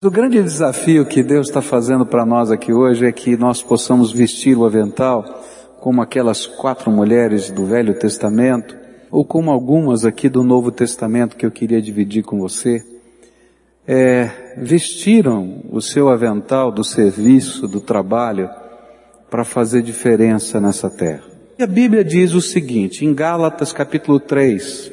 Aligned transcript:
O 0.00 0.12
grande 0.12 0.40
desafio 0.40 1.04
que 1.04 1.24
Deus 1.24 1.48
está 1.48 1.60
fazendo 1.60 2.06
para 2.06 2.24
nós 2.24 2.52
aqui 2.52 2.72
hoje 2.72 3.04
é 3.04 3.10
que 3.10 3.36
nós 3.36 3.64
possamos 3.64 4.12
vestir 4.12 4.56
o 4.56 4.64
avental 4.64 5.24
como 5.80 6.00
aquelas 6.00 6.46
quatro 6.46 6.88
mulheres 6.88 7.50
do 7.50 7.66
Velho 7.66 7.98
Testamento, 7.98 8.76
ou 9.10 9.24
como 9.24 9.50
algumas 9.50 10.04
aqui 10.04 10.28
do 10.28 10.44
Novo 10.44 10.70
Testamento 10.70 11.34
que 11.36 11.44
eu 11.44 11.50
queria 11.50 11.82
dividir 11.82 12.22
com 12.22 12.38
você, 12.38 12.80
é, 13.88 14.30
vestiram 14.56 15.64
o 15.68 15.80
seu 15.80 16.08
avental 16.08 16.70
do 16.70 16.84
serviço, 16.84 17.66
do 17.66 17.80
trabalho, 17.80 18.48
para 19.28 19.42
fazer 19.44 19.82
diferença 19.82 20.60
nessa 20.60 20.88
terra. 20.88 21.24
E 21.58 21.62
a 21.64 21.66
Bíblia 21.66 22.04
diz 22.04 22.34
o 22.34 22.40
seguinte, 22.40 23.04
em 23.04 23.12
Gálatas 23.12 23.72
capítulo 23.72 24.20
3, 24.20 24.92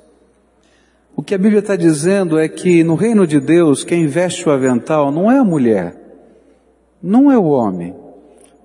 O 1.21 1.23
que 1.23 1.35
a 1.35 1.37
Bíblia 1.37 1.59
está 1.59 1.75
dizendo 1.75 2.39
é 2.39 2.49
que 2.49 2.83
no 2.83 2.95
reino 2.95 3.27
de 3.27 3.39
Deus, 3.39 3.83
quem 3.83 4.07
veste 4.07 4.49
o 4.49 4.51
avental 4.51 5.11
não 5.11 5.31
é 5.31 5.37
a 5.37 5.43
mulher, 5.43 5.95
não 6.99 7.31
é 7.31 7.37
o 7.37 7.43
homem, 7.43 7.93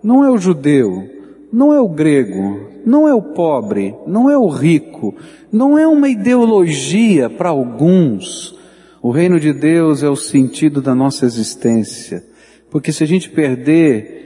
não 0.03 0.25
é 0.25 0.31
o 0.31 0.39
judeu, 0.39 1.07
não 1.53 1.75
é 1.75 1.79
o 1.79 1.87
grego, 1.87 2.71
não 2.83 3.07
é 3.07 3.13
o 3.13 3.21
pobre, 3.21 3.95
não 4.07 4.31
é 4.31 4.39
o 4.39 4.49
rico, 4.49 5.15
não 5.53 5.77
é 5.77 5.87
uma 5.87 6.09
ideologia 6.09 7.29
para 7.29 7.51
alguns. 7.51 8.59
O 9.03 9.11
reino 9.11 9.39
de 9.39 9.53
Deus 9.53 10.03
é 10.03 10.09
o 10.09 10.17
sentido 10.17 10.81
da 10.81 10.95
nossa 10.95 11.27
existência. 11.27 12.25
Porque 12.71 12.91
se 12.91 13.05
a 13.05 13.07
gente 13.07 13.29
perder 13.29 14.26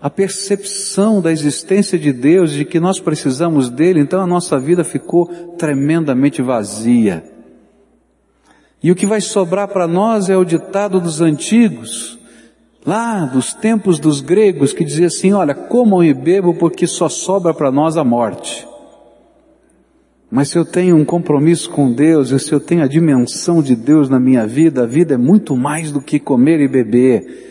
a 0.00 0.08
percepção 0.08 1.20
da 1.20 1.32
existência 1.32 1.98
de 1.98 2.12
Deus, 2.12 2.52
de 2.52 2.64
que 2.64 2.78
nós 2.78 3.00
precisamos 3.00 3.68
dele, 3.68 4.00
então 4.00 4.20
a 4.20 4.26
nossa 4.26 4.58
vida 4.58 4.84
ficou 4.84 5.26
tremendamente 5.58 6.40
vazia. 6.40 7.24
E 8.80 8.92
o 8.92 8.94
que 8.94 9.06
vai 9.06 9.20
sobrar 9.20 9.66
para 9.68 9.88
nós 9.88 10.30
é 10.30 10.36
o 10.36 10.44
ditado 10.44 11.00
dos 11.00 11.20
antigos, 11.20 12.16
lá 12.86 13.24
dos 13.24 13.52
tempos 13.52 13.98
dos 13.98 14.20
gregos, 14.20 14.72
que 14.72 14.84
dizia 14.84 15.08
assim: 15.08 15.32
olha, 15.32 15.52
comam 15.52 16.04
e 16.04 16.14
bebam 16.14 16.54
porque 16.54 16.86
só 16.86 17.08
sobra 17.08 17.52
para 17.52 17.72
nós 17.72 17.96
a 17.96 18.04
morte. 18.04 18.68
Mas 20.30 20.50
se 20.50 20.58
eu 20.58 20.64
tenho 20.64 20.94
um 20.94 21.04
compromisso 21.04 21.70
com 21.70 21.90
Deus, 21.90 22.30
e 22.30 22.38
se 22.38 22.52
eu 22.52 22.60
tenho 22.60 22.84
a 22.84 22.86
dimensão 22.86 23.62
de 23.62 23.74
Deus 23.74 24.08
na 24.08 24.20
minha 24.20 24.46
vida, 24.46 24.82
a 24.82 24.86
vida 24.86 25.14
é 25.14 25.18
muito 25.18 25.56
mais 25.56 25.90
do 25.90 26.00
que 26.00 26.20
comer 26.20 26.60
e 26.60 26.68
beber. 26.68 27.48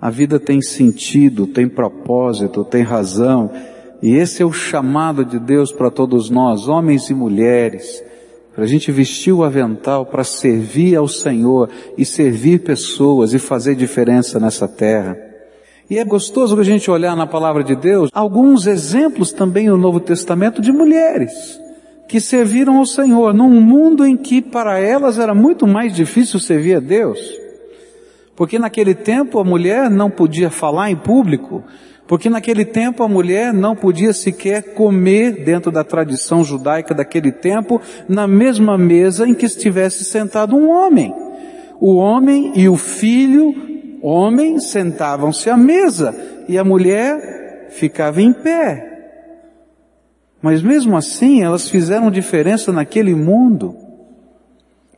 A 0.00 0.10
vida 0.10 0.38
tem 0.38 0.60
sentido, 0.60 1.46
tem 1.46 1.68
propósito, 1.68 2.64
tem 2.64 2.82
razão, 2.82 3.50
e 4.02 4.14
esse 4.14 4.42
é 4.42 4.46
o 4.46 4.52
chamado 4.52 5.24
de 5.24 5.38
Deus 5.38 5.72
para 5.72 5.90
todos 5.90 6.28
nós, 6.28 6.68
homens 6.68 7.08
e 7.08 7.14
mulheres, 7.14 8.02
para 8.54 8.64
a 8.64 8.66
gente 8.66 8.92
vestir 8.92 9.32
o 9.32 9.42
avental 9.42 10.06
para 10.06 10.24
servir 10.24 10.96
ao 10.96 11.08
Senhor 11.08 11.68
e 11.96 12.04
servir 12.04 12.60
pessoas 12.60 13.32
e 13.32 13.38
fazer 13.38 13.74
diferença 13.74 14.38
nessa 14.38 14.68
terra. 14.68 15.16
E 15.88 15.98
é 15.98 16.04
gostoso 16.04 16.58
a 16.58 16.64
gente 16.64 16.90
olhar 16.90 17.14
na 17.14 17.26
palavra 17.26 17.62
de 17.62 17.76
Deus 17.76 18.10
alguns 18.12 18.66
exemplos 18.66 19.32
também 19.32 19.68
no 19.68 19.76
Novo 19.76 20.00
Testamento 20.00 20.60
de 20.60 20.72
mulheres 20.72 21.60
que 22.08 22.20
serviram 22.20 22.78
ao 22.78 22.86
Senhor 22.86 23.34
num 23.34 23.60
mundo 23.60 24.04
em 24.04 24.16
que 24.16 24.40
para 24.40 24.78
elas 24.78 25.18
era 25.18 25.34
muito 25.34 25.66
mais 25.66 25.94
difícil 25.94 26.38
servir 26.38 26.76
a 26.76 26.80
Deus. 26.80 27.18
Porque 28.36 28.58
naquele 28.58 28.94
tempo 28.94 29.38
a 29.38 29.44
mulher 29.44 29.88
não 29.88 30.10
podia 30.10 30.50
falar 30.50 30.90
em 30.90 30.96
público, 30.96 31.64
porque 32.06 32.28
naquele 32.28 32.64
tempo 32.64 33.02
a 33.02 33.08
mulher 33.08 33.52
não 33.52 33.74
podia 33.74 34.12
sequer 34.12 34.74
comer 34.74 35.44
dentro 35.44 35.72
da 35.72 35.82
tradição 35.82 36.44
judaica 36.44 36.94
daquele 36.94 37.32
tempo 37.32 37.80
na 38.06 38.28
mesma 38.28 38.76
mesa 38.76 39.26
em 39.26 39.34
que 39.34 39.46
estivesse 39.46 40.04
sentado 40.04 40.54
um 40.54 40.70
homem. 40.70 41.12
O 41.80 41.96
homem 41.96 42.52
e 42.54 42.68
o 42.68 42.76
filho, 42.76 43.54
homem, 44.02 44.60
sentavam-se 44.60 45.48
à 45.50 45.56
mesa 45.56 46.14
e 46.46 46.58
a 46.58 46.64
mulher 46.64 47.68
ficava 47.70 48.20
em 48.20 48.32
pé. 48.32 48.92
Mas 50.40 50.62
mesmo 50.62 50.96
assim 50.96 51.42
elas 51.42 51.68
fizeram 51.68 52.10
diferença 52.10 52.70
naquele 52.70 53.14
mundo. 53.14 53.85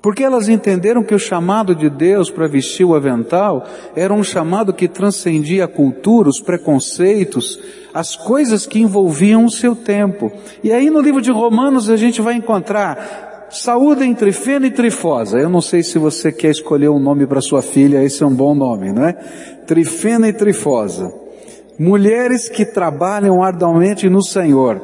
Porque 0.09 0.25
elas 0.25 0.49
entenderam 0.49 1.03
que 1.03 1.15
o 1.15 1.19
chamado 1.19 1.75
de 1.75 1.91
Deus 1.91 2.31
para 2.31 2.49
vestir 2.49 2.83
o 2.83 2.95
avental 2.95 3.67
era 3.95 4.15
um 4.15 4.25
chamado 4.25 4.73
que 4.73 4.89
transcendia 4.89 5.67
a 5.67 5.69
cultura, 5.69 6.31
os 6.31 6.41
preconceitos, 6.41 7.61
as 7.93 8.17
coisas 8.17 8.65
que 8.65 8.81
envolviam 8.81 9.45
o 9.45 9.51
seu 9.51 9.77
tempo. 9.77 10.33
E 10.65 10.73
aí 10.73 10.89
no 10.89 11.03
livro 11.03 11.21
de 11.21 11.31
Romanos 11.31 11.91
a 11.91 11.97
gente 11.99 12.23
vai 12.23 12.33
encontrar 12.37 13.49
saúde 13.51 14.03
entre 14.03 14.33
fena 14.33 14.67
e 14.67 14.71
trifosa. 14.71 15.39
Eu 15.39 15.51
não 15.51 15.61
sei 15.61 15.83
se 15.83 15.99
você 15.99 16.33
quer 16.33 16.53
escolher 16.53 16.89
um 16.89 16.99
nome 16.99 17.27
para 17.27 17.43
sua 17.43 17.61
filha, 17.61 18.03
esse 18.03 18.23
é 18.23 18.27
um 18.27 18.35
bom 18.35 18.55
nome, 18.55 18.91
não 18.91 19.05
é? 19.05 19.13
Trifena 19.67 20.27
e 20.27 20.33
trifosa. 20.33 21.13
Mulheres 21.79 22.49
que 22.49 22.65
trabalham 22.65 23.43
arduamente 23.43 24.09
no 24.09 24.23
Senhor. 24.23 24.81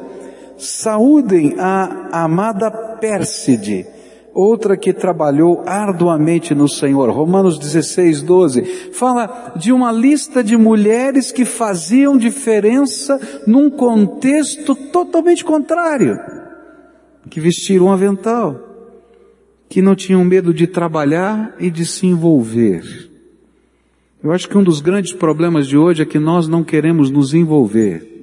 Saúdem 0.55 1.55
a 1.57 2.09
amada 2.11 2.69
Pérside 2.69 3.94
outra 4.35 4.75
que 4.75 4.91
trabalhou 4.91 5.63
arduamente 5.65 6.53
no 6.53 6.67
Senhor. 6.67 7.09
Romanos 7.09 7.57
16, 7.57 8.21
12. 8.21 8.63
Fala 8.91 9.53
de 9.55 9.71
uma 9.71 9.93
lista 9.93 10.43
de 10.43 10.57
mulheres 10.57 11.31
que 11.31 11.45
faziam 11.45 12.17
diferença 12.17 13.17
num 13.47 13.69
contexto 13.69 14.75
totalmente 14.75 15.45
contrário. 15.45 16.19
Que 17.29 17.39
vestiram 17.39 17.85
um 17.85 17.91
avental. 17.93 18.59
Que 19.69 19.81
não 19.81 19.95
tinham 19.95 20.23
medo 20.25 20.53
de 20.53 20.67
trabalhar 20.67 21.55
e 21.57 21.71
de 21.71 21.85
se 21.85 22.05
envolver. 22.05 23.09
Eu 24.21 24.33
acho 24.33 24.49
que 24.49 24.57
um 24.57 24.63
dos 24.63 24.81
grandes 24.81 25.13
problemas 25.13 25.65
de 25.65 25.77
hoje 25.77 26.01
é 26.01 26.05
que 26.05 26.19
nós 26.19 26.47
não 26.47 26.63
queremos 26.63 27.09
nos 27.09 27.33
envolver. 27.33 28.14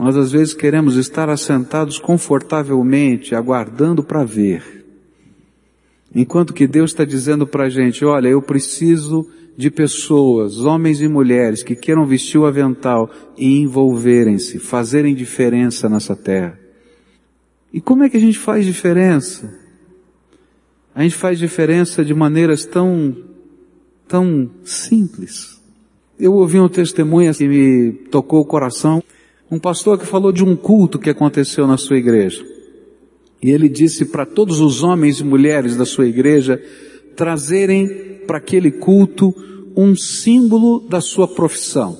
Nós 0.00 0.16
às 0.16 0.32
vezes 0.32 0.54
queremos 0.54 0.96
estar 0.96 1.28
assentados 1.28 1.98
confortavelmente, 1.98 3.34
aguardando 3.34 4.02
para 4.02 4.24
ver. 4.24 4.82
Enquanto 6.14 6.54
que 6.54 6.66
Deus 6.66 6.92
está 6.92 7.04
dizendo 7.04 7.46
para 7.46 7.64
a 7.64 7.68
gente, 7.68 8.02
olha, 8.02 8.28
eu 8.28 8.40
preciso 8.40 9.28
de 9.58 9.70
pessoas, 9.70 10.60
homens 10.60 11.02
e 11.02 11.06
mulheres, 11.06 11.62
que 11.62 11.76
queiram 11.76 12.06
vestir 12.06 12.38
o 12.38 12.46
avental 12.46 13.10
e 13.36 13.58
envolverem-se, 13.58 14.58
fazerem 14.58 15.14
diferença 15.14 15.86
nessa 15.86 16.16
terra. 16.16 16.58
E 17.70 17.78
como 17.78 18.02
é 18.02 18.08
que 18.08 18.16
a 18.16 18.20
gente 18.20 18.38
faz 18.38 18.64
diferença? 18.64 19.54
A 20.94 21.02
gente 21.02 21.14
faz 21.14 21.38
diferença 21.38 22.02
de 22.02 22.14
maneiras 22.14 22.64
tão, 22.64 23.14
tão 24.08 24.50
simples. 24.64 25.60
Eu 26.18 26.32
ouvi 26.32 26.58
um 26.58 26.70
testemunho 26.70 27.34
que 27.34 27.46
me 27.46 27.92
tocou 28.10 28.40
o 28.40 28.46
coração 28.46 29.04
um 29.50 29.58
pastor 29.58 29.98
que 29.98 30.06
falou 30.06 30.30
de 30.30 30.44
um 30.44 30.54
culto 30.54 30.98
que 30.98 31.10
aconteceu 31.10 31.66
na 31.66 31.76
sua 31.76 31.96
igreja. 31.96 32.44
E 33.42 33.50
ele 33.50 33.68
disse 33.68 34.04
para 34.04 34.24
todos 34.24 34.60
os 34.60 34.82
homens 34.82 35.18
e 35.18 35.24
mulheres 35.24 35.76
da 35.76 35.84
sua 35.84 36.06
igreja 36.06 36.62
trazerem 37.16 38.20
para 38.26 38.38
aquele 38.38 38.70
culto 38.70 39.34
um 39.76 39.96
símbolo 39.96 40.80
da 40.88 41.00
sua 41.00 41.26
profissão. 41.26 41.98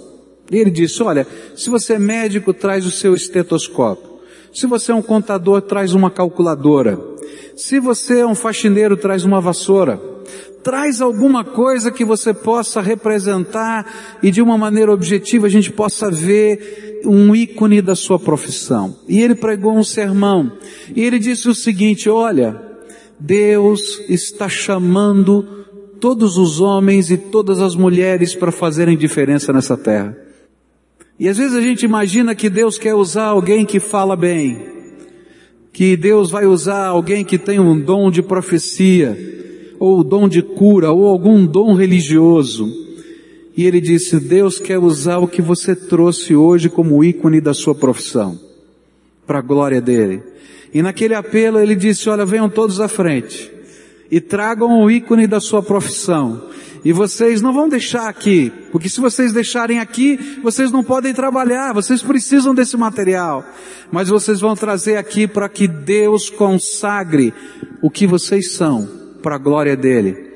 E 0.51 0.57
ele 0.57 0.71
disse, 0.71 1.03
olha, 1.03 1.27
se 1.57 1.71
você 1.71 1.95
é 1.95 1.99
médico, 1.99 2.53
traz 2.53 2.85
o 2.85 2.91
seu 2.91 3.15
estetoscópio. 3.15 4.11
Se 4.53 4.67
você 4.67 4.93
é 4.93 4.95
um 4.95 5.03
contador, 5.03 5.63
traz 5.63 5.95
uma 5.95 6.11
calculadora. 6.11 6.99
Se 7.57 7.79
você 7.79 8.21
é 8.21 8.27
um 8.27 8.35
faxineiro, 8.35 8.97
traz 8.97 9.25
uma 9.25 9.41
vassoura 9.41 10.10
traz 10.63 11.01
alguma 11.01 11.45
coisa 11.45 11.91
que 11.91 12.05
você 12.05 12.33
possa 12.35 12.81
representar 12.81 14.19
e 14.23 14.31
de 14.31 14.43
uma 14.43 14.59
maneira 14.59 14.93
objetiva 14.93 15.47
a 15.47 15.51
gente 15.51 15.71
possa 15.73 16.11
ver 16.11 17.01
um 17.05 17.35
ícone 17.35 17.81
da 17.81 17.95
sua 17.95 18.19
profissão. 18.19 18.97
E 19.09 19.21
ele 19.21 19.35
pregou 19.35 19.77
um 19.77 19.85
sermão. 19.85 20.53
E 20.95 21.03
ele 21.03 21.19
disse 21.19 21.49
o 21.49 21.55
seguinte, 21.55 22.09
olha, 22.09 22.61
Deus 23.19 24.03
está 24.09 24.49
chamando 24.49 25.61
todos 26.01 26.39
os 26.39 26.61
homens 26.61 27.11
e 27.11 27.17
todas 27.17 27.61
as 27.61 27.75
mulheres 27.75 28.35
para 28.35 28.51
fazerem 28.51 28.97
diferença 28.97 29.53
nessa 29.53 29.77
terra. 29.77 30.17
E 31.19 31.29
às 31.29 31.37
vezes 31.37 31.55
a 31.55 31.61
gente 31.61 31.85
imagina 31.85 32.35
que 32.35 32.49
Deus 32.49 32.79
quer 32.79 32.95
usar 32.95 33.27
alguém 33.27 33.67
que 33.67 33.79
fala 33.79 34.17
bem, 34.17 34.67
que 35.71 35.95
Deus 35.95 36.31
vai 36.31 36.47
usar 36.47 36.87
alguém 36.87 37.23
que 37.25 37.37
tem 37.37 37.61
um 37.61 37.79
dom 37.79 38.11
de 38.11 38.23
profecia, 38.23 39.40
ou 39.81 39.99
o 39.99 40.05
dom 40.05 40.29
de 40.29 40.43
cura, 40.43 40.93
ou 40.93 41.07
algum 41.07 41.47
dom 41.47 41.75
religioso. 41.75 42.71
E 43.57 43.65
ele 43.65 43.81
disse, 43.81 44.21
Deus 44.21 44.59
quer 44.59 44.79
usar 44.79 45.19
o 45.19 45.27
que 45.27 45.41
você 45.41 45.75
trouxe 45.75 46.37
hoje 46.37 46.69
como 46.69 47.03
ícone 47.03 47.41
da 47.41 47.55
sua 47.55 47.75
profissão, 47.75 48.39
para 49.27 49.39
a 49.39 49.43
glória 49.43 49.81
dele. 49.81 50.23
E 50.73 50.83
naquele 50.83 51.15
apelo 51.15 51.59
ele 51.59 51.75
disse, 51.75 52.09
olha, 52.09 52.25
venham 52.27 52.49
todos 52.49 52.79
à 52.79 52.87
frente 52.87 53.51
e 54.11 54.21
tragam 54.21 54.83
o 54.83 54.91
ícone 54.91 55.27
da 55.27 55.41
sua 55.41 55.63
profissão. 55.63 56.49
E 56.85 56.93
vocês 56.93 57.43
não 57.43 57.53
vão 57.53 57.69
deixar 57.69 58.09
aqui, 58.09 58.53
porque 58.73 58.89
se 58.89 59.01
vocês 59.01 59.33
deixarem 59.33 59.79
aqui, 59.79 60.19
vocês 60.43 60.71
não 60.71 60.83
podem 60.83 61.13
trabalhar, 61.13 61.75
vocês 61.75 62.03
precisam 62.03 62.55
desse 62.55 62.77
material. 62.77 63.45
Mas 63.93 64.09
vocês 64.09 64.41
vão 64.41 64.55
trazer 64.55 64.97
aqui 64.97 65.27
para 65.27 65.49
que 65.49 65.69
Deus 65.69 66.31
consagre 66.31 67.35
o 67.83 67.91
que 67.91 68.07
vocês 68.07 68.53
são, 68.53 69.00
para 69.21 69.37
a 69.37 69.39
glória 69.39 69.77
dele. 69.77 70.31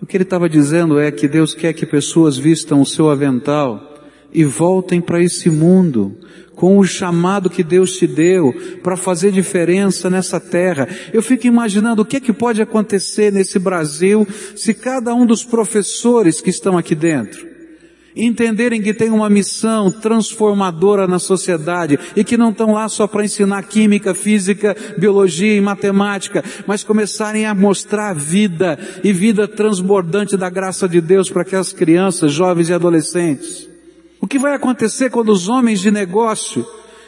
O 0.00 0.06
que 0.06 0.16
ele 0.16 0.24
estava 0.24 0.48
dizendo 0.48 0.98
é 0.98 1.10
que 1.10 1.26
Deus 1.26 1.54
quer 1.54 1.72
que 1.72 1.86
pessoas 1.86 2.36
vistam 2.36 2.80
o 2.80 2.86
seu 2.86 3.10
avental 3.10 3.94
e 4.32 4.44
voltem 4.44 5.00
para 5.00 5.22
esse 5.22 5.48
mundo 5.48 6.16
com 6.54 6.78
o 6.78 6.84
chamado 6.84 7.50
que 7.50 7.62
Deus 7.62 7.96
te 7.96 8.06
deu 8.06 8.52
para 8.82 8.96
fazer 8.96 9.32
diferença 9.32 10.10
nessa 10.10 10.38
terra. 10.38 10.88
Eu 11.12 11.22
fico 11.22 11.46
imaginando 11.46 12.02
o 12.02 12.04
que, 12.04 12.16
é 12.16 12.20
que 12.20 12.32
pode 12.32 12.60
acontecer 12.60 13.32
nesse 13.32 13.58
Brasil 13.58 14.26
se 14.54 14.74
cada 14.74 15.14
um 15.14 15.24
dos 15.24 15.44
professores 15.44 16.40
que 16.40 16.50
estão 16.50 16.76
aqui 16.76 16.94
dentro 16.94 17.53
entenderem 18.16 18.80
que 18.80 18.94
tem 18.94 19.10
uma 19.10 19.28
missão 19.28 19.90
transformadora 19.90 21.06
na 21.06 21.18
sociedade 21.18 21.98
e 22.14 22.22
que 22.22 22.36
não 22.36 22.50
estão 22.50 22.72
lá 22.72 22.88
só 22.88 23.06
para 23.06 23.24
ensinar 23.24 23.62
química, 23.64 24.14
física, 24.14 24.76
biologia 24.98 25.56
e 25.56 25.60
matemática, 25.60 26.44
mas 26.66 26.84
começarem 26.84 27.46
a 27.46 27.54
mostrar 27.54 28.14
vida 28.14 28.78
e 29.02 29.12
vida 29.12 29.48
transbordante 29.48 30.36
da 30.36 30.48
graça 30.48 30.88
de 30.88 31.00
Deus 31.00 31.28
para 31.28 31.42
aquelas 31.42 31.72
crianças, 31.72 32.32
jovens 32.32 32.68
e 32.68 32.74
adolescentes. 32.74 33.68
O 34.20 34.26
que 34.26 34.38
vai 34.38 34.54
acontecer 34.54 35.10
quando 35.10 35.30
os 35.30 35.48
homens 35.48 35.80
de 35.80 35.90
negócio 35.90 36.66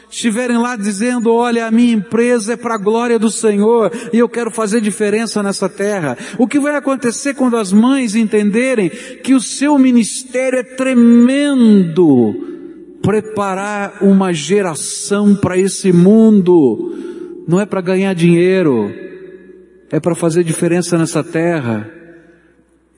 estiverem 0.09 0.57
lá 0.57 0.75
dizendo, 0.75 1.33
olha, 1.33 1.67
a 1.67 1.71
minha 1.71 1.93
empresa 1.93 2.53
é 2.53 2.57
para 2.57 2.75
a 2.75 2.79
glória 2.79 3.19
do 3.19 3.29
Senhor 3.29 3.91
e 4.13 4.17
eu 4.17 4.29
quero 4.29 4.49
fazer 4.49 4.81
diferença 4.81 5.43
nessa 5.43 5.67
terra. 5.67 6.17
O 6.37 6.47
que 6.47 6.59
vai 6.59 6.75
acontecer 6.75 7.33
quando 7.33 7.57
as 7.57 7.71
mães 7.71 8.15
entenderem 8.15 8.89
que 8.89 9.33
o 9.33 9.41
seu 9.41 9.77
ministério 9.77 10.59
é 10.59 10.63
tremendo, 10.63 12.35
preparar 13.01 14.03
uma 14.03 14.33
geração 14.33 15.35
para 15.35 15.57
esse 15.57 15.91
mundo, 15.91 16.95
não 17.47 17.59
é 17.59 17.65
para 17.65 17.81
ganhar 17.81 18.13
dinheiro, 18.13 18.91
é 19.91 19.99
para 19.99 20.15
fazer 20.15 20.43
diferença 20.43 20.97
nessa 20.97 21.23
terra. 21.23 21.89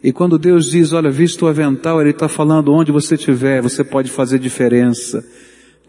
E 0.01 0.13
quando 0.13 0.39
Deus 0.39 0.71
diz, 0.71 0.93
olha, 0.93 1.11
visto 1.11 1.43
o 1.43 1.47
avental, 1.47 1.99
Ele 1.99 2.11
está 2.11 2.29
falando 2.29 2.71
onde 2.71 2.91
você 2.91 3.15
estiver, 3.15 3.61
você 3.61 3.83
pode 3.83 4.09
fazer 4.09 4.39
diferença. 4.39 5.23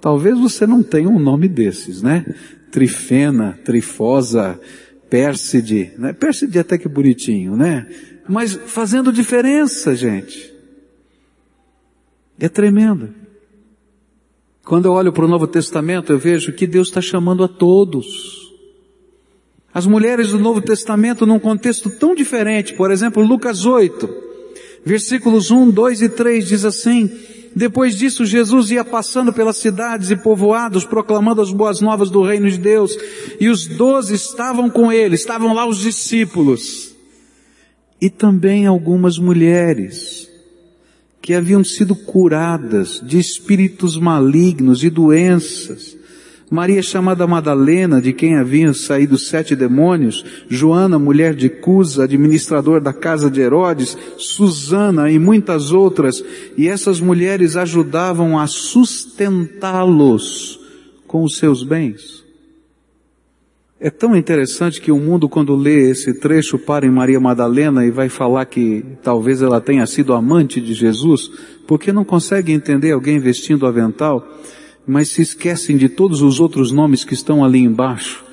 Talvez 0.01 0.39
você 0.39 0.67
não 0.67 0.83
tenha 0.83 1.09
um 1.09 1.19
nome 1.19 1.49
desses, 1.49 2.03
né? 2.03 2.25
Trifena, 2.71 3.59
Trifosa, 3.65 4.59
Pérside, 5.09 5.93
né? 5.99 6.13
Pérside 6.13 6.59
até 6.59 6.79
que 6.79 6.89
bonitinho, 6.89 7.57
né? 7.57 7.87
Mas 8.29 8.55
fazendo 8.67 9.13
diferença, 9.13 9.95
gente. 9.95 10.55
É 12.39 12.49
tremendo. 12.49 13.11
Quando 14.65 14.87
eu 14.87 14.93
olho 14.93 15.13
para 15.13 15.25
o 15.25 15.29
Novo 15.29 15.47
Testamento, 15.47 16.13
eu 16.13 16.19
vejo 16.19 16.53
que 16.53 16.67
Deus 16.67 16.89
está 16.89 17.01
chamando 17.01 17.43
a 17.43 17.49
todos. 17.49 18.51
As 19.75 19.87
mulheres 19.87 20.31
do 20.31 20.39
Novo 20.39 20.61
Testamento 20.61 21.27
num 21.27 21.39
contexto 21.39 21.91
tão 21.91 22.15
diferente, 22.15 22.75
por 22.75 22.91
exemplo, 22.91 23.23
Lucas 23.23 23.67
8, 23.67 24.09
versículos 24.85 25.51
1, 25.51 25.71
2 25.71 26.03
e 26.03 26.09
3 26.09 26.47
diz 26.47 26.65
assim, 26.65 27.11
depois 27.55 27.97
disso 27.97 28.25
Jesus 28.25 28.71
ia 28.71 28.85
passando 28.85 29.33
pelas 29.33 29.57
cidades 29.57 30.11
e 30.11 30.17
povoados, 30.17 30.85
proclamando 30.85 31.41
as 31.41 31.51
boas 31.51 31.81
novas 31.81 32.11
do 32.11 32.23
reino 32.23 32.49
de 32.51 32.59
Deus, 32.59 32.97
e 33.41 33.49
os 33.49 33.67
doze 33.67 34.15
estavam 34.15 34.71
com 34.71 34.93
ele, 34.93 35.15
estavam 35.15 35.53
lá 35.53 35.67
os 35.67 35.79
discípulos, 35.79 36.95
e 38.01 38.09
também 38.09 38.67
algumas 38.67 39.19
mulheres, 39.19 40.29
que 41.21 41.35
haviam 41.35 41.63
sido 41.63 41.95
curadas 41.95 43.01
de 43.05 43.19
espíritos 43.19 43.97
malignos 43.99 44.83
e 44.83 44.89
doenças, 44.89 45.97
Maria 46.51 46.83
chamada 46.83 47.27
Madalena, 47.29 48.03
de 48.03 48.13
quem 48.13 48.37
haviam 48.37 48.75
saído 48.75 49.17
sete 49.17 49.55
demônios, 49.55 50.25
Joana, 50.49 50.99
mulher 50.99 51.33
de 51.33 51.49
Cusa, 51.49 52.03
administrador 52.03 52.81
da 52.81 52.93
casa 52.93 53.31
de 53.31 53.41
Herodes, 53.41 53.97
Susana 54.19 55.09
e 55.09 55.17
muitas 55.17 55.71
outras, 55.71 56.25
e 56.57 56.67
essas 56.67 57.01
mulheres 57.01 57.57
ajudavam 57.57 58.37
a 58.37 58.49
sustentá-los 58.49 60.59
com 61.07 61.23
os 61.23 61.39
seus 61.39 61.63
bens. 61.63 62.25
É 63.79 63.89
tão 63.89 64.17
interessante 64.17 64.81
que 64.81 64.91
o 64.91 64.99
mundo, 64.99 65.29
quando 65.29 65.55
lê 65.55 65.89
esse 65.89 66.15
trecho, 66.15 66.59
para 66.59 66.85
em 66.85 66.91
Maria 66.91 67.21
Madalena 67.21 67.87
e 67.87 67.93
vai 67.93 68.09
falar 68.09 68.45
que 68.45 68.85
talvez 69.05 69.41
ela 69.41 69.61
tenha 69.61 69.87
sido 69.87 70.13
amante 70.13 70.61
de 70.61 70.75
Jesus, 70.75 71.31
porque 71.67 71.93
não 71.93 72.05
consegue 72.05 72.53
entender 72.53 72.91
alguém 72.91 73.21
vestindo 73.21 73.67
avental 73.67 74.27
mas 74.87 75.09
se 75.09 75.23
esquecem 75.23 75.77
de 75.77 75.89
todos 75.89 76.23
os 76.23 76.41
outros 76.41 76.73
nomes 76.73 77.05
que 77.05 77.15
estão 77.15 77.45
ali 77.45 77.59
embaixo, 77.59 78.25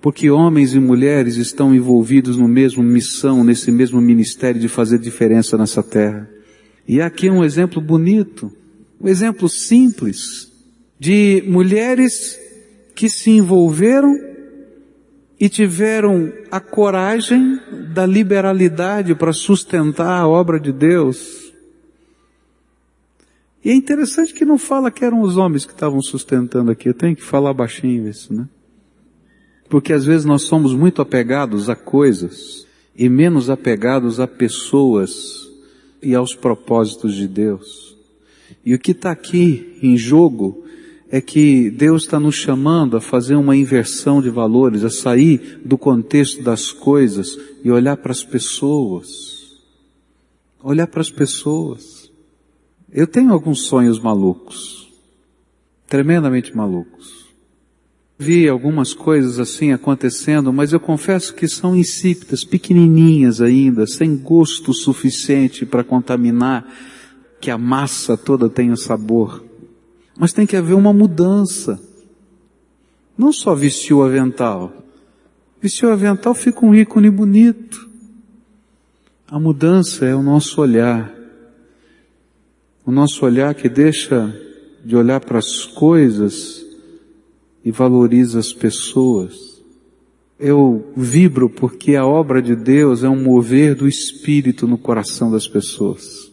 porque 0.00 0.30
homens 0.30 0.74
e 0.74 0.80
mulheres 0.80 1.36
estão 1.36 1.74
envolvidos 1.74 2.36
no 2.36 2.46
mesmo 2.46 2.82
missão, 2.82 3.42
nesse 3.42 3.72
mesmo 3.72 4.00
ministério 4.00 4.60
de 4.60 4.68
fazer 4.68 4.98
diferença 4.98 5.56
nessa 5.56 5.82
terra. 5.82 6.28
E 6.86 7.00
aqui 7.00 7.28
é 7.28 7.32
um 7.32 7.42
exemplo 7.42 7.80
bonito, 7.80 8.52
um 9.00 9.08
exemplo 9.08 9.48
simples 9.48 10.52
de 10.98 11.42
mulheres 11.46 12.38
que 12.94 13.08
se 13.08 13.30
envolveram 13.30 14.14
e 15.40 15.48
tiveram 15.48 16.32
a 16.50 16.60
coragem 16.60 17.58
da 17.92 18.06
liberalidade 18.06 19.14
para 19.14 19.32
sustentar 19.32 20.20
a 20.20 20.28
obra 20.28 20.60
de 20.60 20.72
Deus 20.72 21.43
e 23.64 23.70
é 23.70 23.74
interessante 23.74 24.34
que 24.34 24.44
não 24.44 24.58
fala 24.58 24.90
que 24.90 25.04
eram 25.04 25.22
os 25.22 25.36
homens 25.36 25.64
que 25.64 25.72
estavam 25.72 26.02
sustentando 26.02 26.70
aqui. 26.70 26.88
Eu 26.88 26.94
tenho 26.94 27.16
que 27.16 27.22
falar 27.22 27.54
baixinho 27.54 28.06
isso, 28.06 28.34
né? 28.34 28.46
Porque 29.70 29.92
às 29.92 30.04
vezes 30.04 30.26
nós 30.26 30.42
somos 30.42 30.74
muito 30.74 31.00
apegados 31.00 31.70
a 31.70 31.74
coisas 31.74 32.66
e 32.94 33.08
menos 33.08 33.48
apegados 33.48 34.20
a 34.20 34.26
pessoas 34.26 35.48
e 36.02 36.14
aos 36.14 36.34
propósitos 36.34 37.14
de 37.14 37.26
Deus. 37.26 37.96
E 38.64 38.74
o 38.74 38.78
que 38.78 38.92
está 38.92 39.10
aqui 39.10 39.78
em 39.82 39.96
jogo 39.96 40.64
é 41.10 41.20
que 41.20 41.70
Deus 41.70 42.02
está 42.02 42.20
nos 42.20 42.34
chamando 42.34 42.96
a 42.96 43.00
fazer 43.00 43.34
uma 43.34 43.56
inversão 43.56 44.20
de 44.20 44.28
valores, 44.28 44.84
a 44.84 44.90
sair 44.90 45.60
do 45.64 45.78
contexto 45.78 46.42
das 46.42 46.70
coisas 46.70 47.38
e 47.62 47.70
olhar 47.70 47.96
para 47.96 48.12
as 48.12 48.22
pessoas. 48.22 49.08
Olhar 50.62 50.86
para 50.86 51.00
as 51.00 51.10
pessoas. 51.10 52.03
Eu 52.94 53.08
tenho 53.08 53.32
alguns 53.32 53.62
sonhos 53.62 53.98
malucos, 53.98 54.88
tremendamente 55.88 56.56
malucos. 56.56 57.24
Vi 58.16 58.48
algumas 58.48 58.94
coisas 58.94 59.40
assim 59.40 59.72
acontecendo, 59.72 60.52
mas 60.52 60.72
eu 60.72 60.78
confesso 60.78 61.34
que 61.34 61.48
são 61.48 61.74
insípidas, 61.74 62.44
pequenininhas 62.44 63.40
ainda, 63.40 63.84
sem 63.84 64.16
gosto 64.16 64.72
suficiente 64.72 65.66
para 65.66 65.82
contaminar 65.82 66.72
que 67.40 67.50
a 67.50 67.58
massa 67.58 68.16
toda 68.16 68.48
tenha 68.48 68.76
sabor. 68.76 69.44
Mas 70.16 70.32
tem 70.32 70.46
que 70.46 70.56
haver 70.56 70.74
uma 70.74 70.92
mudança. 70.92 71.82
Não 73.18 73.32
só 73.32 73.56
vestir 73.56 73.92
o 73.92 74.04
avental. 74.04 74.72
Vestir 75.60 75.86
o 75.86 75.92
avental 75.92 76.32
fica 76.32 76.64
um 76.64 76.72
ícone 76.72 77.10
bonito. 77.10 77.90
A 79.26 79.40
mudança 79.40 80.04
é 80.04 80.14
o 80.14 80.22
nosso 80.22 80.60
olhar 80.60 81.13
o 82.84 82.92
nosso 82.92 83.24
olhar 83.24 83.54
que 83.54 83.68
deixa 83.68 84.34
de 84.84 84.94
olhar 84.94 85.20
para 85.20 85.38
as 85.38 85.64
coisas 85.64 86.64
e 87.64 87.70
valoriza 87.70 88.38
as 88.38 88.52
pessoas. 88.52 89.62
Eu 90.38 90.92
vibro 90.94 91.48
porque 91.48 91.96
a 91.96 92.04
obra 92.04 92.42
de 92.42 92.54
Deus 92.54 93.02
é 93.02 93.08
um 93.08 93.22
mover 93.22 93.74
do 93.74 93.88
Espírito 93.88 94.66
no 94.66 94.76
coração 94.76 95.30
das 95.30 95.48
pessoas. 95.48 96.30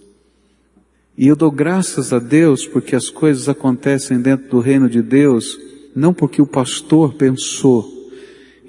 E 1.17 1.27
eu 1.27 1.35
dou 1.35 1.51
graças 1.51 2.11
a 2.11 2.19
Deus 2.19 2.65
porque 2.65 2.95
as 2.95 3.09
coisas 3.09 3.47
acontecem 3.47 4.19
dentro 4.19 4.49
do 4.49 4.59
reino 4.59 4.89
de 4.89 5.01
Deus, 5.01 5.57
não 5.95 6.13
porque 6.13 6.41
o 6.41 6.47
pastor 6.47 7.13
pensou, 7.13 8.00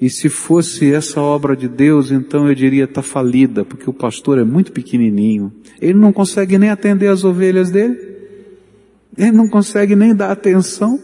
e 0.03 0.09
se 0.09 0.27
fosse 0.27 0.93
essa 0.93 1.21
obra 1.21 1.55
de 1.55 1.69
Deus, 1.69 2.11
então 2.11 2.49
eu 2.49 2.53
diria 2.53 2.83
está 2.83 3.01
falida, 3.01 3.63
porque 3.63 3.89
o 3.89 3.93
pastor 3.93 4.37
é 4.37 4.43
muito 4.43 4.73
pequenininho. 4.73 5.49
Ele 5.79 5.97
não 5.97 6.11
consegue 6.11 6.57
nem 6.57 6.69
atender 6.69 7.07
as 7.07 7.23
ovelhas 7.23 7.71
dele. 7.71 7.97
Ele 9.17 9.31
não 9.31 9.47
consegue 9.47 9.95
nem 9.95 10.13
dar 10.13 10.29
atenção. 10.29 10.99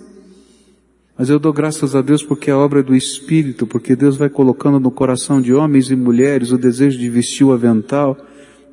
Mas 1.18 1.30
eu 1.30 1.40
dou 1.40 1.54
graças 1.54 1.96
a 1.96 2.02
Deus 2.02 2.22
porque 2.24 2.52
é 2.52 2.54
obra 2.54 2.84
do 2.84 2.94
Espírito, 2.94 3.66
porque 3.66 3.96
Deus 3.96 4.18
vai 4.18 4.28
colocando 4.28 4.82
no 4.82 4.92
coração 4.92 5.42
de 5.42 5.54
homens 5.54 5.90
e 5.90 5.96
mulheres 5.96 6.52
o 6.52 6.58
desejo 6.58 7.00
de 7.00 7.10
vestir 7.10 7.46
o 7.46 7.54
avental, 7.54 8.18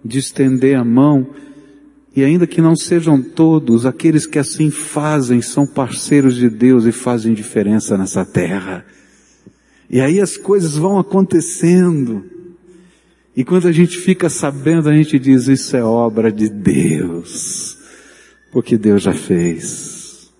de 0.05 0.19
estender 0.19 0.77
a 0.77 0.83
mão, 0.83 1.29
e 2.17 2.25
ainda 2.25 2.49
que 2.49 2.61
não 2.61 2.75
sejam 2.75 3.23
todos, 3.23 3.87
aqueles 3.87 4.27
que 4.27 4.41
assim 4.41 4.73
fazem 4.73 5.41
são 5.41 5.65
parceiros 5.65 6.35
de 6.35 6.51
Deus 6.51 6.85
e 6.85 6.91
fazem 6.91 7.33
diferença 7.33 7.97
nessa 7.97 8.25
terra. 8.25 8.85
E 9.89 10.01
aí 10.01 10.21
as 10.21 10.37
coisas 10.37 10.77
vão 10.77 10.99
acontecendo. 10.99 12.25
E 13.37 13.45
quando 13.45 13.69
a 13.69 13.73
gente 13.73 13.99
fica 13.99 14.29
sabendo, 14.29 14.89
a 14.89 14.97
gente 14.97 15.19
diz, 15.19 15.47
isso 15.47 15.77
é 15.77 15.85
obra 15.85 16.33
de 16.33 16.49
Deus. 16.49 17.79
Porque 18.51 18.77
Deus 18.79 19.03
já 19.03 19.13
fez. 19.13 20.31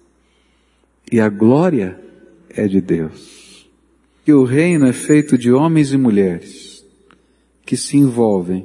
E 1.11 1.21
a 1.21 1.29
glória 1.29 2.01
é 2.49 2.67
de 2.67 2.81
Deus. 2.81 3.69
Que 4.25 4.33
o 4.33 4.45
reino 4.45 4.87
é 4.87 4.93
feito 4.93 5.39
de 5.39 5.53
homens 5.53 5.93
e 5.93 5.97
mulheres 5.97 6.67
que 7.67 7.77
se 7.77 7.97
envolvem, 7.97 8.65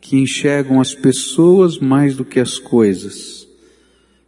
que 0.00 0.16
enxergam 0.16 0.80
as 0.80 0.94
pessoas 0.94 1.78
mais 1.78 2.16
do 2.16 2.24
que 2.24 2.40
as 2.40 2.58
coisas, 2.58 3.48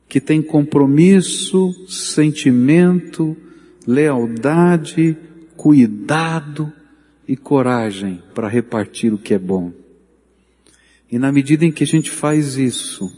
que 0.08 0.20
têm 0.20 0.40
compromisso, 0.40 1.74
sentimento, 1.88 3.36
lealdade, 3.84 5.16
cuidado 5.62 6.72
e 7.26 7.36
coragem 7.36 8.20
para 8.34 8.48
repartir 8.48 9.14
o 9.14 9.18
que 9.18 9.32
é 9.32 9.38
bom. 9.38 9.72
E 11.08 11.20
na 11.20 11.30
medida 11.30 11.64
em 11.64 11.70
que 11.70 11.84
a 11.84 11.86
gente 11.86 12.10
faz 12.10 12.56
isso, 12.56 13.08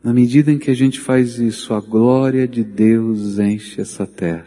na 0.00 0.14
medida 0.14 0.52
em 0.52 0.60
que 0.60 0.70
a 0.70 0.74
gente 0.74 1.00
faz 1.00 1.40
isso, 1.40 1.74
a 1.74 1.80
glória 1.80 2.46
de 2.46 2.62
Deus 2.62 3.40
enche 3.40 3.80
essa 3.80 4.06
terra. 4.06 4.46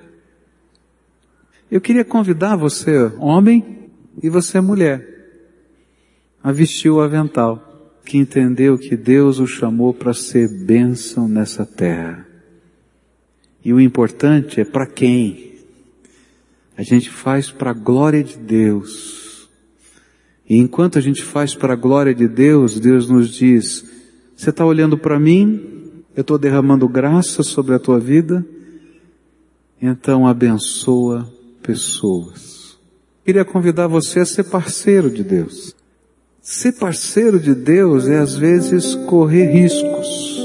Eu 1.70 1.82
queria 1.82 2.06
convidar 2.06 2.56
você, 2.56 3.12
homem, 3.20 3.90
e 4.24 4.30
você, 4.30 4.62
mulher, 4.62 5.06
a 6.42 6.54
vestir 6.54 6.90
o 6.90 7.02
avental, 7.02 8.00
que 8.06 8.18
entendeu 8.18 8.78
que 8.78 8.96
Deus 8.96 9.40
o 9.40 9.46
chamou 9.46 9.94
para 9.94 10.14
ser 10.14 10.48
bênção 10.48 11.28
nessa 11.28 11.66
terra. 11.66 12.26
E 13.62 13.74
o 13.74 13.82
importante 13.82 14.62
é 14.62 14.64
para 14.64 14.88
quem 14.88 15.55
a 16.78 16.84
gente 16.84 17.10
faz 17.10 17.50
para 17.50 17.72
a 17.72 17.74
glória 17.74 18.24
de 18.24 18.38
Deus. 18.38 19.50
E 20.48 20.58
enquanto 20.58 20.98
a 21.00 21.02
gente 21.02 21.24
faz 21.24 21.56
para 21.56 21.74
a 21.74 21.76
glória 21.78 22.14
de 22.14 22.28
Deus, 22.28 22.80
Deus 22.80 23.10
nos 23.10 23.30
diz, 23.30 23.86
você 24.36 24.50
está 24.50 24.66
olhando 24.66 24.98
para 24.98 25.20
mim, 25.20 26.04
eu 26.16 26.22
estou 26.22 26.38
derramando 26.38 26.88
graça 26.88 27.42
sobre 27.42 27.74
a 27.74 27.80
tua 27.80 28.00
vida, 28.00 28.46
então 29.82 30.28
abençoa 30.28 31.32
pessoas. 31.64 32.78
Queria 33.24 33.44
convidar 33.44 33.88
você 33.88 34.20
a 34.20 34.26
ser 34.26 34.44
parceiro 34.44 35.10
de 35.10 35.24
Deus. 35.24 35.76
Ser 36.42 36.74
parceiro 36.74 37.40
de 37.40 37.56
Deus 37.56 38.08
é 38.08 38.20
às 38.20 38.36
vezes 38.36 38.94
correr 39.08 39.52
riscos, 39.52 40.44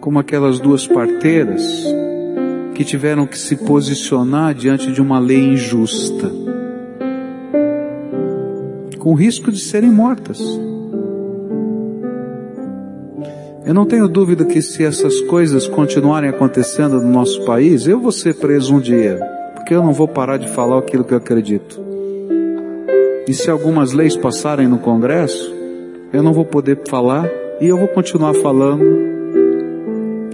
como 0.00 0.20
aquelas 0.20 0.60
duas 0.60 0.86
parteiras 0.86 1.62
que 2.74 2.84
tiveram 2.84 3.26
que 3.26 3.38
se 3.38 3.56
posicionar 3.56 4.54
diante 4.54 4.92
de 4.92 5.00
uma 5.00 5.18
lei 5.18 5.38
injusta, 5.38 6.30
com 8.98 9.14
risco 9.14 9.50
de 9.50 9.60
serem 9.60 9.90
mortas. 9.90 10.40
Eu 13.64 13.74
não 13.74 13.86
tenho 13.86 14.08
dúvida 14.08 14.44
que 14.44 14.60
se 14.60 14.84
essas 14.84 15.20
coisas 15.22 15.68
continuarem 15.68 16.28
acontecendo 16.28 17.00
no 17.00 17.08
nosso 17.08 17.44
país, 17.44 17.86
eu 17.86 18.00
vou 18.00 18.12
ser 18.12 18.34
preso 18.34 18.74
um 18.74 18.80
dia, 18.80 19.18
porque 19.54 19.74
eu 19.74 19.82
não 19.82 19.92
vou 19.92 20.08
parar 20.08 20.36
de 20.36 20.48
falar 20.48 20.78
aquilo 20.78 21.04
que 21.04 21.14
eu 21.14 21.18
acredito. 21.18 21.80
E 23.28 23.32
se 23.32 23.50
algumas 23.50 23.92
leis 23.92 24.16
passarem 24.16 24.66
no 24.66 24.78
Congresso, 24.78 25.54
eu 26.12 26.22
não 26.22 26.32
vou 26.32 26.44
poder 26.44 26.80
falar 26.88 27.30
e 27.60 27.68
eu 27.68 27.78
vou 27.78 27.88
continuar 27.88 28.34
falando. 28.34 28.84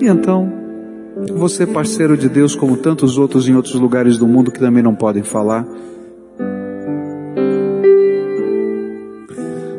E 0.01 0.07
então, 0.07 0.51
você 1.35 1.67
parceiro 1.67 2.17
de 2.17 2.29
Deus 2.29 2.55
como 2.55 2.77
tantos 2.77 3.19
outros 3.19 3.49
em 3.49 3.55
outros 3.55 3.75
lugares 3.75 4.19
do 4.19 4.27
mundo 4.27 4.51
que 4.51 4.61
também 4.61 4.83
não 4.83 4.95
podem 4.95 5.23
falar. 5.23 5.67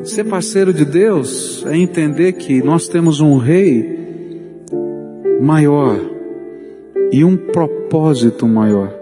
Ser 0.03 0.23
parceiro 0.23 0.73
de 0.73 0.83
Deus 0.83 1.63
é 1.67 1.77
entender 1.77 2.33
que 2.33 2.63
nós 2.63 2.87
temos 2.87 3.21
um 3.21 3.37
rei 3.37 3.99
maior 5.39 5.99
e 7.11 7.23
um 7.23 7.37
propósito 7.37 8.47
maior. 8.47 8.93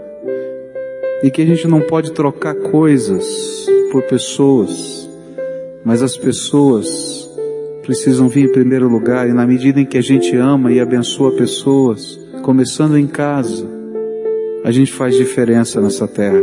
E 1.23 1.31
que 1.31 1.41
a 1.41 1.45
gente 1.45 1.67
não 1.67 1.81
pode 1.81 2.11
trocar 2.11 2.53
coisas 2.53 3.65
por 3.91 4.03
pessoas, 4.03 5.09
mas 5.83 6.03
as 6.03 6.15
pessoas 6.15 7.27
precisam 7.83 8.27
vir 8.27 8.49
em 8.49 8.51
primeiro 8.51 8.87
lugar 8.89 9.29
e 9.29 9.33
na 9.33 9.47
medida 9.47 9.79
em 9.79 9.85
que 9.85 9.97
a 9.97 10.03
gente 10.03 10.35
ama 10.35 10.71
e 10.71 10.79
abençoa 10.79 11.31
pessoas, 11.31 12.19
começando 12.43 12.97
em 12.97 13.07
casa, 13.07 13.67
a 14.63 14.71
gente 14.71 14.91
faz 14.91 15.15
diferença 15.15 15.81
nessa 15.81 16.07
terra. 16.07 16.41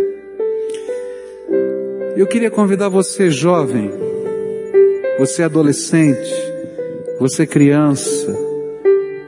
Eu 2.17 2.27
queria 2.27 2.51
convidar 2.51 2.89
você 2.89 3.31
jovem, 3.31 3.91
você 5.19 5.43
adolescente, 5.43 6.33
você 7.19 7.47
criança, 7.47 8.37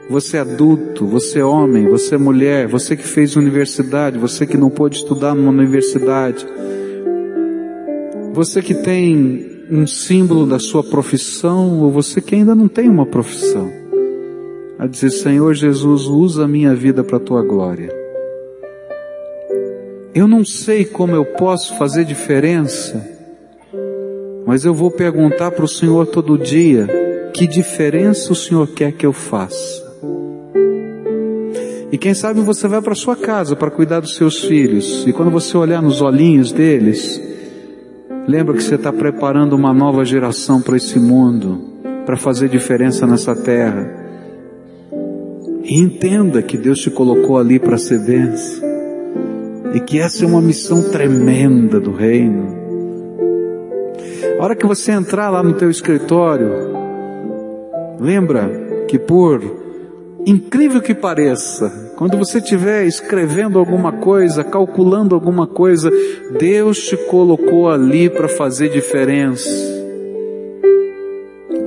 você 0.09 0.37
adulto, 0.37 1.05
você 1.05 1.41
homem, 1.41 1.87
você 1.89 2.17
mulher, 2.17 2.67
você 2.67 2.95
que 2.95 3.07
fez 3.07 3.35
universidade, 3.35 4.17
você 4.17 4.45
que 4.45 4.57
não 4.57 4.69
pôde 4.69 4.97
estudar 4.97 5.35
numa 5.35 5.51
universidade, 5.51 6.47
você 8.33 8.61
que 8.61 8.73
tem 8.73 9.65
um 9.69 9.85
símbolo 9.85 10.45
da 10.45 10.59
sua 10.59 10.83
profissão 10.83 11.81
ou 11.81 11.91
você 11.91 12.21
que 12.21 12.35
ainda 12.35 12.55
não 12.55 12.67
tem 12.67 12.87
uma 12.87 13.05
profissão 13.05 13.86
dizer: 14.87 15.11
Senhor 15.11 15.53
Jesus, 15.53 16.03
usa 16.03 16.45
a 16.45 16.47
minha 16.47 16.73
vida 16.73 17.03
para 17.03 17.17
a 17.17 17.19
tua 17.19 17.41
glória. 17.43 17.93
Eu 20.13 20.27
não 20.27 20.43
sei 20.43 20.83
como 20.83 21.15
eu 21.15 21.23
posso 21.23 21.77
fazer 21.77 22.03
diferença, 22.03 23.07
mas 24.45 24.65
eu 24.65 24.73
vou 24.73 24.89
perguntar 24.89 25.51
para 25.51 25.65
o 25.65 25.67
Senhor 25.67 26.07
todo 26.07 26.37
dia: 26.37 26.87
que 27.33 27.45
diferença 27.45 28.31
o 28.31 28.35
Senhor 28.35 28.67
quer 28.67 28.91
que 28.91 29.05
eu 29.05 29.13
faça? 29.13 29.85
E 31.91 31.97
quem 31.97 32.13
sabe 32.13 32.41
você 32.41 32.67
vai 32.67 32.81
para 32.81 32.95
sua 32.95 33.15
casa 33.15 33.55
para 33.55 33.71
cuidar 33.71 33.99
dos 33.99 34.15
seus 34.15 34.43
filhos, 34.43 35.05
e 35.07 35.13
quando 35.13 35.31
você 35.31 35.55
olhar 35.55 35.81
nos 35.81 36.01
olhinhos 36.01 36.51
deles, 36.51 37.21
lembra 38.27 38.55
que 38.55 38.63
você 38.63 38.75
está 38.75 38.91
preparando 38.91 39.55
uma 39.55 39.73
nova 39.73 40.03
geração 40.03 40.61
para 40.61 40.75
esse 40.75 40.99
mundo, 40.99 41.61
para 42.05 42.17
fazer 42.17 42.49
diferença 42.49 43.05
nessa 43.05 43.35
terra. 43.35 44.06
E 45.69 45.77
entenda 45.81 46.41
que 46.41 46.57
Deus 46.57 46.79
te 46.79 46.89
colocou 46.89 47.37
ali 47.37 47.59
para 47.59 47.77
ser 47.77 47.99
bênção. 47.99 48.65
E 49.73 49.81
que 49.81 49.99
essa 49.99 50.23
é 50.23 50.27
uma 50.27 50.41
missão 50.41 50.81
tremenda 50.81 51.77
do 51.77 51.91
reino. 51.91 52.55
A 54.39 54.43
hora 54.43 54.55
que 54.55 54.65
você 54.65 54.93
entrar 54.93 55.29
lá 55.29 55.43
no 55.43 55.51
teu 55.55 55.69
escritório, 55.69 56.53
lembra 57.99 58.85
que 58.87 58.97
por 58.97 59.41
incrível 60.25 60.79
que 60.79 60.95
pareça, 60.95 61.91
quando 61.97 62.17
você 62.17 62.37
estiver 62.37 62.85
escrevendo 62.85 63.59
alguma 63.59 63.91
coisa, 63.91 64.45
calculando 64.45 65.13
alguma 65.15 65.45
coisa, 65.45 65.91
Deus 66.39 66.79
te 66.87 66.95
colocou 66.95 67.69
ali 67.69 68.09
para 68.09 68.29
fazer 68.29 68.69
diferença. 68.69 69.76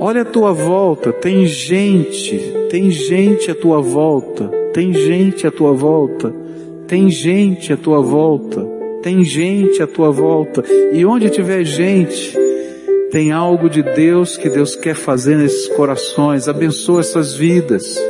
Olha 0.03 0.23
a 0.23 0.25
tua 0.25 0.51
volta, 0.51 1.13
tem 1.13 1.45
gente, 1.45 2.35
tem 2.71 2.89
gente 2.89 3.51
à 3.51 3.53
tua 3.53 3.79
volta, 3.79 4.47
tem 4.73 4.91
gente 4.91 5.45
à 5.45 5.51
tua 5.51 5.73
volta, 5.73 6.33
tem 6.87 7.07
gente 7.07 7.71
à 7.71 7.77
tua 7.77 8.01
volta, 8.01 8.67
tem 9.03 9.23
gente 9.23 9.79
à 9.79 9.85
tua 9.85 10.09
volta. 10.09 10.63
E 10.91 11.05
onde 11.05 11.29
tiver 11.29 11.63
gente, 11.63 12.35
tem 13.11 13.31
algo 13.31 13.69
de 13.69 13.83
Deus 13.83 14.37
que 14.37 14.49
Deus 14.49 14.75
quer 14.75 14.95
fazer 14.95 15.37
nesses 15.37 15.67
corações. 15.67 16.47
Abençoa 16.47 17.01
essas 17.01 17.35
vidas. 17.35 18.03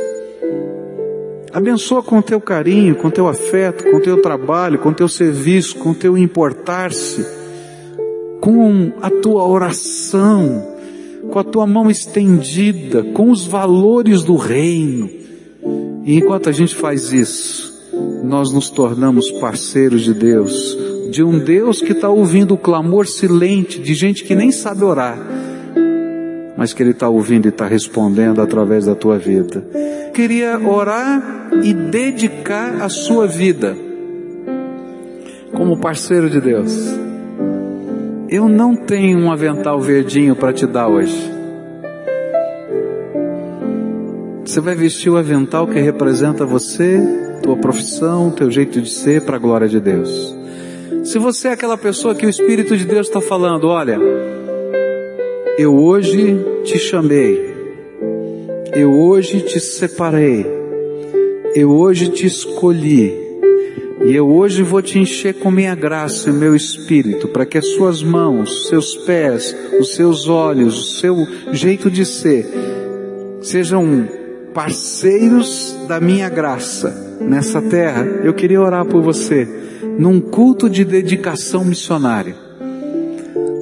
Abençoa 1.52 2.02
com 2.02 2.22
teu 2.22 2.40
carinho, 2.40 2.94
com 2.94 3.10
teu 3.10 3.28
afeto, 3.28 3.84
com 3.90 4.00
teu 4.00 4.22
trabalho, 4.22 4.78
com 4.78 4.94
teu 4.94 5.08
serviço, 5.08 5.76
com 5.76 5.92
teu 5.92 6.16
importar-se, 6.16 7.22
com 8.40 8.92
a 9.02 9.10
tua 9.10 9.46
oração 9.46 10.71
com 11.32 11.38
a 11.38 11.44
tua 11.44 11.66
mão 11.66 11.90
estendida, 11.90 13.02
com 13.02 13.30
os 13.30 13.46
valores 13.46 14.22
do 14.22 14.36
reino. 14.36 15.08
E 16.04 16.16
enquanto 16.16 16.50
a 16.50 16.52
gente 16.52 16.74
faz 16.74 17.10
isso, 17.10 17.72
nós 18.22 18.52
nos 18.52 18.68
tornamos 18.68 19.30
parceiros 19.30 20.02
de 20.02 20.12
Deus, 20.12 20.76
de 21.10 21.24
um 21.24 21.38
Deus 21.38 21.80
que 21.80 21.92
está 21.92 22.10
ouvindo 22.10 22.52
o 22.52 22.58
clamor 22.58 23.06
silente 23.06 23.80
de 23.80 23.94
gente 23.94 24.24
que 24.24 24.34
nem 24.34 24.52
sabe 24.52 24.84
orar, 24.84 25.18
mas 26.56 26.74
que 26.74 26.82
Ele 26.82 26.90
está 26.90 27.08
ouvindo 27.08 27.46
e 27.46 27.48
está 27.48 27.66
respondendo 27.66 28.42
através 28.42 28.84
da 28.84 28.94
tua 28.94 29.16
vida. 29.16 29.66
Queria 30.12 30.60
orar 30.60 31.50
e 31.62 31.72
dedicar 31.72 32.82
a 32.82 32.90
sua 32.90 33.26
vida 33.26 33.74
como 35.54 35.78
parceiro 35.78 36.28
de 36.28 36.40
Deus. 36.42 37.11
Eu 38.32 38.48
não 38.48 38.74
tenho 38.74 39.18
um 39.18 39.30
avental 39.30 39.78
verdinho 39.78 40.34
para 40.34 40.54
te 40.54 40.66
dar 40.66 40.88
hoje. 40.88 41.30
Você 44.42 44.58
vai 44.58 44.74
vestir 44.74 45.10
o 45.10 45.18
avental 45.18 45.66
que 45.66 45.78
representa 45.78 46.46
você, 46.46 46.98
tua 47.42 47.58
profissão, 47.58 48.30
teu 48.30 48.50
jeito 48.50 48.80
de 48.80 48.88
ser 48.88 49.20
para 49.26 49.36
a 49.36 49.38
glória 49.38 49.68
de 49.68 49.78
Deus. 49.78 50.34
Se 51.04 51.18
você 51.18 51.48
é 51.48 51.52
aquela 51.52 51.76
pessoa 51.76 52.14
que 52.14 52.24
o 52.24 52.30
Espírito 52.30 52.74
de 52.74 52.86
Deus 52.86 53.06
está 53.06 53.20
falando, 53.20 53.68
olha, 53.68 53.98
eu 55.58 55.76
hoje 55.76 56.42
te 56.64 56.78
chamei, 56.78 57.54
eu 58.74 58.98
hoje 58.98 59.42
te 59.42 59.60
separei, 59.60 60.46
eu 61.54 61.70
hoje 61.70 62.08
te 62.08 62.24
escolhi, 62.24 63.21
e 64.04 64.14
eu 64.14 64.28
hoje 64.28 64.62
vou 64.62 64.82
te 64.82 64.98
encher 64.98 65.34
com 65.34 65.50
minha 65.50 65.74
graça 65.74 66.28
e 66.28 66.32
meu 66.32 66.56
espírito, 66.56 67.28
para 67.28 67.46
que 67.46 67.56
as 67.56 67.66
suas 67.68 68.02
mãos, 68.02 68.68
seus 68.68 68.96
pés, 68.96 69.56
os 69.78 69.94
seus 69.94 70.28
olhos, 70.28 70.76
o 70.76 70.98
seu 70.98 71.16
jeito 71.52 71.88
de 71.88 72.04
ser, 72.04 72.46
sejam 73.40 74.08
parceiros 74.52 75.76
da 75.86 76.00
minha 76.00 76.28
graça 76.28 77.16
nessa 77.20 77.62
terra. 77.62 78.04
Eu 78.24 78.34
queria 78.34 78.60
orar 78.60 78.84
por 78.84 79.00
você, 79.02 79.48
num 79.98 80.20
culto 80.20 80.68
de 80.68 80.84
dedicação 80.84 81.64
missionária. 81.64 82.34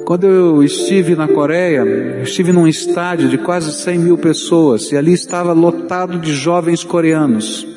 Quando 0.05 0.25
eu 0.25 0.63
estive 0.63 1.15
na 1.15 1.27
Coreia, 1.27 2.21
estive 2.23 2.51
num 2.51 2.67
estádio 2.67 3.29
de 3.29 3.37
quase 3.37 3.71
100 3.71 3.99
mil 3.99 4.17
pessoas 4.17 4.91
e 4.91 4.97
ali 4.97 5.13
estava 5.13 5.53
lotado 5.53 6.17
de 6.17 6.33
jovens 6.33 6.83
coreanos 6.83 7.70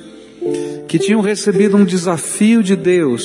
que 0.95 0.99
tinham 1.01 1.21
recebido 1.21 1.77
um 1.77 1.85
desafio 1.85 2.63
de 2.63 2.77
Deus 2.77 3.25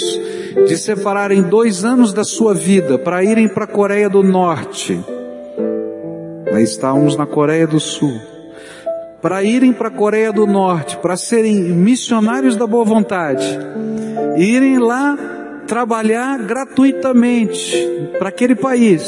de 0.67 0.75
separarem 0.75 1.43
dois 1.43 1.85
anos 1.85 2.11
da 2.11 2.23
sua 2.23 2.51
vida 2.51 2.97
para 2.97 3.23
irem 3.23 3.47
para 3.47 3.65
a 3.65 3.67
Coreia 3.67 4.09
do 4.09 4.23
Norte. 4.23 4.99
Aí 6.51 6.63
estávamos 6.63 7.15
na 7.15 7.27
Coreia 7.27 7.67
do 7.67 7.79
Sul. 7.79 8.19
Para 9.21 9.43
irem 9.43 9.71
para 9.71 9.89
a 9.89 9.91
Coreia 9.91 10.33
do 10.33 10.47
Norte, 10.47 10.97
para 10.97 11.15
serem 11.15 11.61
missionários 11.61 12.55
da 12.55 12.65
boa 12.65 12.83
vontade, 12.83 13.45
irem 14.35 14.79
lá 14.79 15.15
trabalhar 15.67 16.39
gratuitamente 16.39 17.77
para 18.17 18.29
aquele 18.29 18.55
país, 18.55 19.07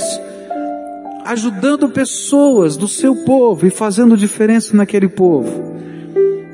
ajudando 1.26 1.90
pessoas 1.90 2.78
do 2.78 2.88
seu 2.88 3.16
povo 3.26 3.66
e 3.66 3.72
fazendo 3.72 4.16
diferença 4.16 4.78
naquele 4.78 5.10
povo. 5.10 5.72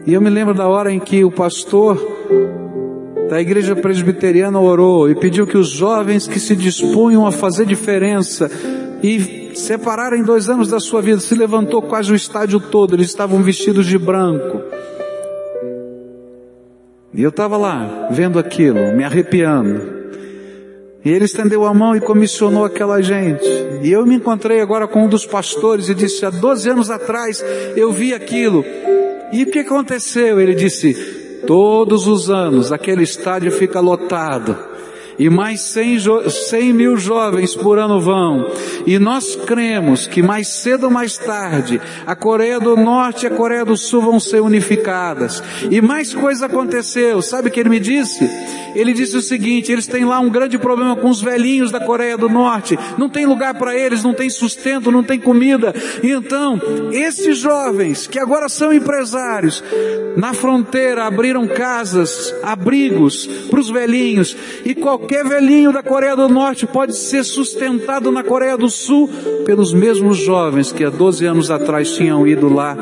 E 0.08 0.14
eu 0.14 0.22
me 0.22 0.30
lembro 0.30 0.54
da 0.54 0.66
hora 0.66 0.90
em 0.90 1.02
que 1.02 1.26
o 1.26 1.30
pastor 1.30 2.02
da 3.30 3.42
igreja 3.42 3.76
presbiteriana 3.76 4.58
orou 4.58 5.10
e 5.10 5.16
pediu 5.16 5.46
que 5.46 5.58
os 5.58 5.68
jovens 5.68 6.26
que 6.26 6.40
se 6.40 6.56
dispunham 6.56 7.28
a 7.28 7.32
fazer 7.34 7.66
diferença 7.66 8.50
e 9.04 9.52
separaram 9.54 10.24
dois 10.24 10.50
anos 10.50 10.70
da 10.70 10.80
sua 10.80 11.02
vida, 11.02 11.20
se 11.20 11.36
levantou 11.36 11.82
quase 11.82 12.10
o 12.10 12.16
estádio 12.16 12.58
todo, 12.58 12.96
eles 12.96 13.08
estavam 13.08 13.44
vestidos 13.44 13.86
de 13.86 13.98
branco. 13.98 14.62
E 17.14 17.22
eu 17.22 17.30
estava 17.30 17.58
lá, 17.58 18.08
vendo 18.10 18.40
aquilo, 18.40 18.96
me 18.96 19.04
arrepiando. 19.04 19.98
E 21.04 21.10
ele 21.10 21.26
estendeu 21.26 21.66
a 21.66 21.74
mão 21.74 21.98
e 21.98 22.00
comissionou 22.00 22.64
aquela 22.64 23.02
gente. 23.02 23.44
E 23.84 23.92
eu 23.92 24.06
me 24.06 24.16
encontrei 24.16 24.62
agora 24.62 24.88
com 24.88 25.04
um 25.04 25.10
dos 25.10 25.26
pastores 25.26 25.90
e 25.90 25.96
disse: 25.96 26.26
há 26.26 26.30
12 26.30 26.70
anos 26.70 26.90
atrás 26.90 27.44
eu 27.76 27.92
vi 27.92 28.14
aquilo. 28.14 28.64
E 29.31 29.43
o 29.43 29.51
que 29.51 29.60
aconteceu? 29.60 30.39
Ele 30.39 30.55
disse: 30.55 30.93
todos 31.46 32.07
os 32.07 32.29
anos 32.29 32.72
aquele 32.72 33.03
estádio 33.03 33.51
fica 33.51 33.79
lotado 33.79 34.76
e 35.20 35.30
mais 35.30 35.62
100, 35.62 36.00
100 36.30 36.74
mil 36.74 36.98
jovens 36.98 37.56
por 37.56 37.80
ano 37.80 38.00
vão. 38.00 38.52
E 38.86 39.00
nós 39.00 39.36
cremos 39.36 40.08
que 40.08 40.22
mais 40.22 40.48
cedo 40.48 40.86
ou 40.86 40.92
mais 40.92 41.18
tarde, 41.18 41.82
a 42.06 42.16
Coreia 42.16 42.60
do 42.60 42.76
Norte 42.76 43.24
e 43.24 43.28
a 43.28 43.32
Coreia 43.32 43.66
do 43.66 43.75
Sul 43.75 44.01
vão 44.01 44.20
ser 44.20 44.42
unificadas. 44.42 45.44
E 45.70 45.82
mais 45.82 46.14
coisa 46.14 46.46
aconteceu. 46.46 47.22
Sabe 47.22 47.50
o 47.50 47.51
que 47.51 47.60
ele 47.60 47.70
me 47.70 47.80
disse? 47.80 48.30
Ele 48.75 48.94
disse 48.94 49.18
o 49.18 49.22
seguinte, 49.22 49.72
eles 49.72 49.88
têm 49.88 50.06
lá 50.06 50.20
um 50.20 50.30
grande 50.30 50.58
problema 50.58 50.96
com 50.96 51.10
os 51.10 51.22
velhinhos 51.22 51.72
da 51.72 51.80
Coreia 51.80 52.18
do 52.18 52.30
Norte. 52.30 52.77
Não 52.98 53.10
tem 53.10 53.25
lugar 53.25 53.56
para 53.56 53.75
eles, 53.75 54.03
não 54.03 54.14
tem 54.14 54.30
sustento, 54.30 54.92
não 54.92 55.03
tem 55.03 55.20
comida. 55.20 55.74
E 56.03 56.12
então, 56.12 56.62
esses 56.92 57.40
jovens 57.40 58.06
que 58.06 58.20
agora 58.20 58.48
são 58.48 58.72
empresários, 58.72 59.64
na 60.16 60.34
fronteira 60.34 61.06
abriram 61.06 61.48
casas, 61.48 62.34
abrigos 62.44 63.25
para 63.50 63.60
os 63.60 63.70
velhinhos 63.70 64.38
e 64.64 64.75
qualquer 64.75 65.06
Qualquer 65.07 65.24
velhinho 65.24 65.72
da 65.72 65.81
Coreia 65.81 66.17
do 66.17 66.27
Norte 66.27 66.67
pode 66.67 66.93
ser 66.93 67.24
sustentado 67.24 68.11
na 68.11 68.25
Coreia 68.25 68.57
do 68.57 68.67
Sul 68.67 69.09
pelos 69.46 69.72
mesmos 69.72 70.17
jovens 70.17 70.74
que 70.74 70.83
há 70.83 70.89
12 70.89 71.25
anos 71.25 71.50
atrás 71.50 71.93
tinham 71.93 72.27
ido 72.27 72.53
lá 72.53 72.75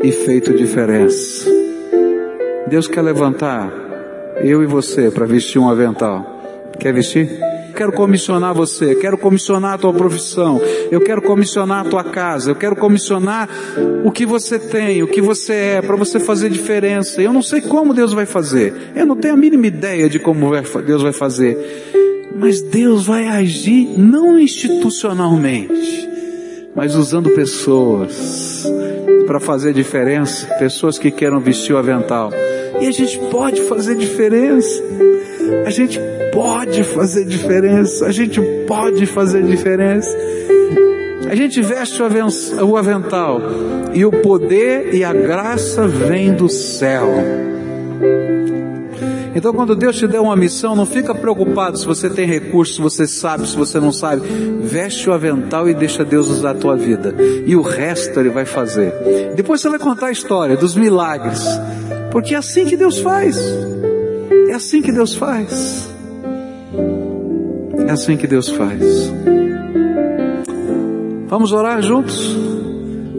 e 0.00 0.12
feito 0.12 0.56
diferença. 0.56 1.50
Deus 2.68 2.86
quer 2.86 3.02
levantar 3.02 3.68
eu 4.44 4.62
e 4.62 4.66
você 4.66 5.10
para 5.10 5.26
vestir 5.26 5.58
um 5.58 5.68
avental. 5.68 6.40
Quer 6.78 6.94
vestir? 6.94 7.36
Quero 7.76 7.92
comissionar 7.92 8.54
você, 8.54 8.94
quero 8.94 9.18
comissionar 9.18 9.74
a 9.74 9.78
tua 9.78 9.92
profissão, 9.92 10.60
eu 10.90 11.00
quero 11.00 11.20
comissionar 11.20 11.86
a 11.86 11.88
tua 11.88 12.02
casa, 12.02 12.50
eu 12.50 12.56
quero 12.56 12.74
comissionar 12.74 13.48
o 14.02 14.10
que 14.10 14.24
você 14.24 14.58
tem, 14.58 15.02
o 15.02 15.06
que 15.06 15.20
você 15.20 15.52
é, 15.52 15.82
para 15.82 15.94
você 15.94 16.18
fazer 16.18 16.48
diferença. 16.48 17.20
Eu 17.20 17.32
não 17.32 17.42
sei 17.42 17.60
como 17.60 17.92
Deus 17.92 18.14
vai 18.14 18.24
fazer, 18.24 18.92
eu 18.96 19.04
não 19.04 19.14
tenho 19.14 19.34
a 19.34 19.36
mínima 19.36 19.66
ideia 19.66 20.08
de 20.08 20.18
como 20.18 20.50
Deus 20.84 21.02
vai 21.02 21.12
fazer, 21.12 21.92
mas 22.34 22.62
Deus 22.62 23.06
vai 23.06 23.28
agir 23.28 23.98
não 23.98 24.38
institucionalmente, 24.38 26.08
mas 26.74 26.94
usando 26.96 27.28
pessoas 27.30 28.66
para 29.26 29.38
fazer 29.38 29.74
diferença, 29.74 30.46
pessoas 30.54 30.98
que 30.98 31.10
queiram 31.10 31.40
vestir 31.40 31.74
o 31.74 31.78
avental. 31.78 32.30
E 32.80 32.86
a 32.86 32.90
gente 32.90 33.18
pode 33.30 33.60
fazer 33.62 33.96
diferença. 33.96 34.82
A 35.64 35.70
gente 35.70 36.00
pode 36.32 36.84
fazer 36.84 37.24
diferença. 37.24 38.06
A 38.06 38.12
gente 38.12 38.40
pode 38.66 39.06
fazer 39.06 39.42
diferença. 39.42 40.16
A 41.28 41.34
gente 41.34 41.60
veste 41.60 42.00
o 42.00 42.76
avental 42.76 43.40
e 43.92 44.04
o 44.04 44.12
poder 44.12 44.94
e 44.94 45.02
a 45.02 45.12
graça 45.12 45.86
vem 45.86 46.32
do 46.32 46.48
céu. 46.48 47.08
Então, 49.34 49.52
quando 49.52 49.76
Deus 49.76 49.98
te 49.98 50.06
der 50.06 50.18
uma 50.18 50.34
missão, 50.34 50.74
não 50.74 50.86
fica 50.86 51.14
preocupado 51.14 51.76
se 51.76 51.84
você 51.84 52.08
tem 52.08 52.26
recursos, 52.26 52.76
se 52.76 52.80
você 52.80 53.06
sabe, 53.06 53.46
se 53.46 53.54
você 53.54 53.78
não 53.78 53.92
sabe. 53.92 54.22
Veste 54.62 55.10
o 55.10 55.12
avental 55.12 55.68
e 55.68 55.74
deixa 55.74 56.04
Deus 56.04 56.28
usar 56.28 56.52
a 56.52 56.54
tua 56.54 56.74
vida. 56.74 57.14
E 57.44 57.54
o 57.54 57.60
resto 57.60 58.18
Ele 58.18 58.30
vai 58.30 58.46
fazer. 58.46 58.94
Depois 59.34 59.60
você 59.60 59.68
vai 59.68 59.78
contar 59.78 60.06
a 60.06 60.12
história 60.12 60.56
dos 60.56 60.74
milagres. 60.74 61.44
Porque 62.10 62.34
é 62.34 62.38
assim 62.38 62.64
que 62.64 62.78
Deus 62.78 62.98
faz. 62.98 63.36
É 64.56 64.58
assim 64.58 64.80
que 64.80 64.90
Deus 64.90 65.14
faz. 65.14 65.86
É 67.86 67.90
assim 67.90 68.16
que 68.16 68.26
Deus 68.26 68.48
faz. 68.48 69.12
Vamos 71.28 71.52
orar 71.52 71.82
juntos? 71.82 72.34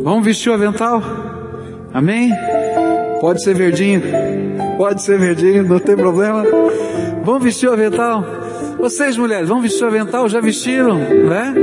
Vamos 0.01 0.25
vestir 0.25 0.49
o 0.49 0.55
avental? 0.55 0.99
Amém? 1.93 2.31
Pode 3.21 3.43
ser 3.43 3.53
verdinho. 3.53 4.01
Pode 4.79 5.03
ser 5.03 5.19
verdinho, 5.19 5.63
não 5.63 5.77
tem 5.77 5.95
problema. 5.95 6.43
Vamos 7.23 7.43
vestir 7.43 7.69
o 7.69 7.73
avental? 7.73 8.25
Vocês 8.79 9.15
mulheres, 9.15 9.47
vão 9.47 9.61
vestir 9.61 9.83
o 9.83 9.87
avental? 9.89 10.27
Já 10.27 10.41
vestiram, 10.41 10.97
né? 10.97 11.53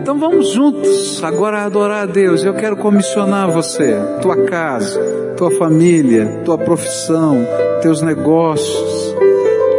Então 0.00 0.20
vamos 0.20 0.50
juntos 0.50 1.20
agora 1.24 1.64
adorar 1.64 2.04
a 2.04 2.06
Deus. 2.06 2.44
Eu 2.44 2.54
quero 2.54 2.76
comissionar 2.76 3.50
você, 3.50 3.92
tua 4.22 4.44
casa, 4.44 5.00
tua 5.36 5.50
família, 5.50 6.42
tua 6.44 6.56
profissão, 6.56 7.44
teus 7.80 8.02
negócios, 8.02 8.99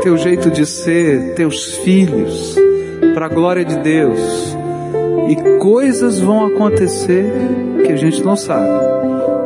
teu 0.01 0.17
jeito 0.17 0.49
de 0.49 0.65
ser, 0.65 1.33
teus 1.35 1.75
filhos, 1.77 2.55
para 3.13 3.27
a 3.27 3.29
glória 3.29 3.63
de 3.63 3.77
Deus. 3.77 4.19
E 5.29 5.59
coisas 5.59 6.19
vão 6.19 6.45
acontecer 6.45 7.31
que 7.85 7.91
a 7.91 7.95
gente 7.95 8.23
não 8.23 8.35
sabe, 8.35 8.67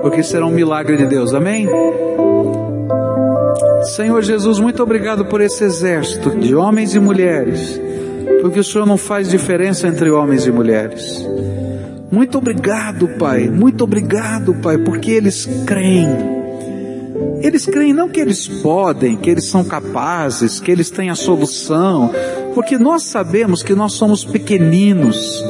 porque 0.02 0.24
será 0.24 0.46
um 0.46 0.52
milagre 0.52 0.98
de 0.98 1.06
Deus. 1.06 1.34
Amém? 1.34 1.68
Senhor 3.84 4.22
Jesus, 4.24 4.60
muito 4.60 4.82
obrigado 4.82 5.26
por 5.26 5.41
esse 5.41 5.63
exército 5.63 6.32
de 6.32 6.56
homens 6.56 6.96
e 6.96 7.00
mulheres, 7.00 7.80
porque 8.41 8.60
o 8.60 8.63
Senhor 8.63 8.86
não 8.86 8.98
faz 8.98 9.30
diferença 9.30 9.88
entre 9.88 10.10
homens 10.10 10.48
e 10.48 10.52
mulheres. 10.52 11.24
Muito 12.10 12.38
obrigado, 12.38 13.08
Pai, 13.20 13.48
muito 13.50 13.84
obrigado, 13.84 14.56
Pai, 14.56 14.78
porque 14.78 15.12
eles 15.12 15.46
creem. 15.68 16.35
Eles 17.42 17.66
creem 17.66 17.94
não 17.94 18.10
que 18.10 18.20
eles 18.20 18.48
podem, 18.48 19.16
que 19.16 19.30
eles 19.30 19.46
são 19.46 19.64
capazes, 19.64 20.60
que 20.60 20.72
eles 20.72 20.90
têm 20.90 21.10
a 21.10 21.16
solução, 21.16 22.12
porque 22.54 22.78
nós 22.78 23.04
sabemos 23.04 23.62
que 23.62 23.76
nós 23.76 23.94
somos 23.94 24.24
pequeninos, 24.26 25.44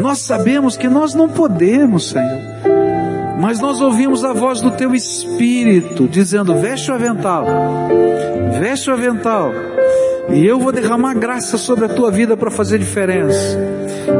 Nós 0.00 0.18
sabemos 0.18 0.76
que 0.76 0.88
nós 0.88 1.14
não 1.14 1.28
podemos, 1.28 2.10
Senhor. 2.10 2.40
Mas 3.40 3.60
nós 3.60 3.80
ouvimos 3.80 4.24
a 4.24 4.32
voz 4.32 4.60
do 4.60 4.70
teu 4.70 4.94
espírito 4.94 6.08
dizendo: 6.08 6.54
veste 6.56 6.90
o 6.90 6.94
avental, 6.94 7.46
veste 8.58 8.90
o 8.90 8.92
avental, 8.92 9.52
e 10.28 10.44
eu 10.44 10.58
vou 10.58 10.72
derramar 10.72 11.14
graça 11.14 11.56
sobre 11.56 11.84
a 11.84 11.88
tua 11.88 12.10
vida 12.10 12.36
para 12.36 12.50
fazer 12.50 12.78
diferença. 12.78 13.58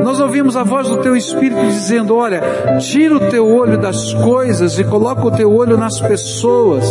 Nós 0.04 0.20
ouvimos 0.20 0.56
a 0.56 0.62
voz 0.62 0.88
do 0.88 0.98
teu 0.98 1.16
espírito 1.16 1.60
dizendo: 1.66 2.14
olha, 2.14 2.42
tira 2.80 3.16
o 3.16 3.30
teu 3.30 3.46
olho 3.46 3.78
das 3.78 4.14
coisas 4.14 4.78
e 4.78 4.84
coloca 4.84 5.24
o 5.24 5.30
teu 5.30 5.52
olho 5.52 5.76
nas 5.76 6.00
pessoas. 6.00 6.84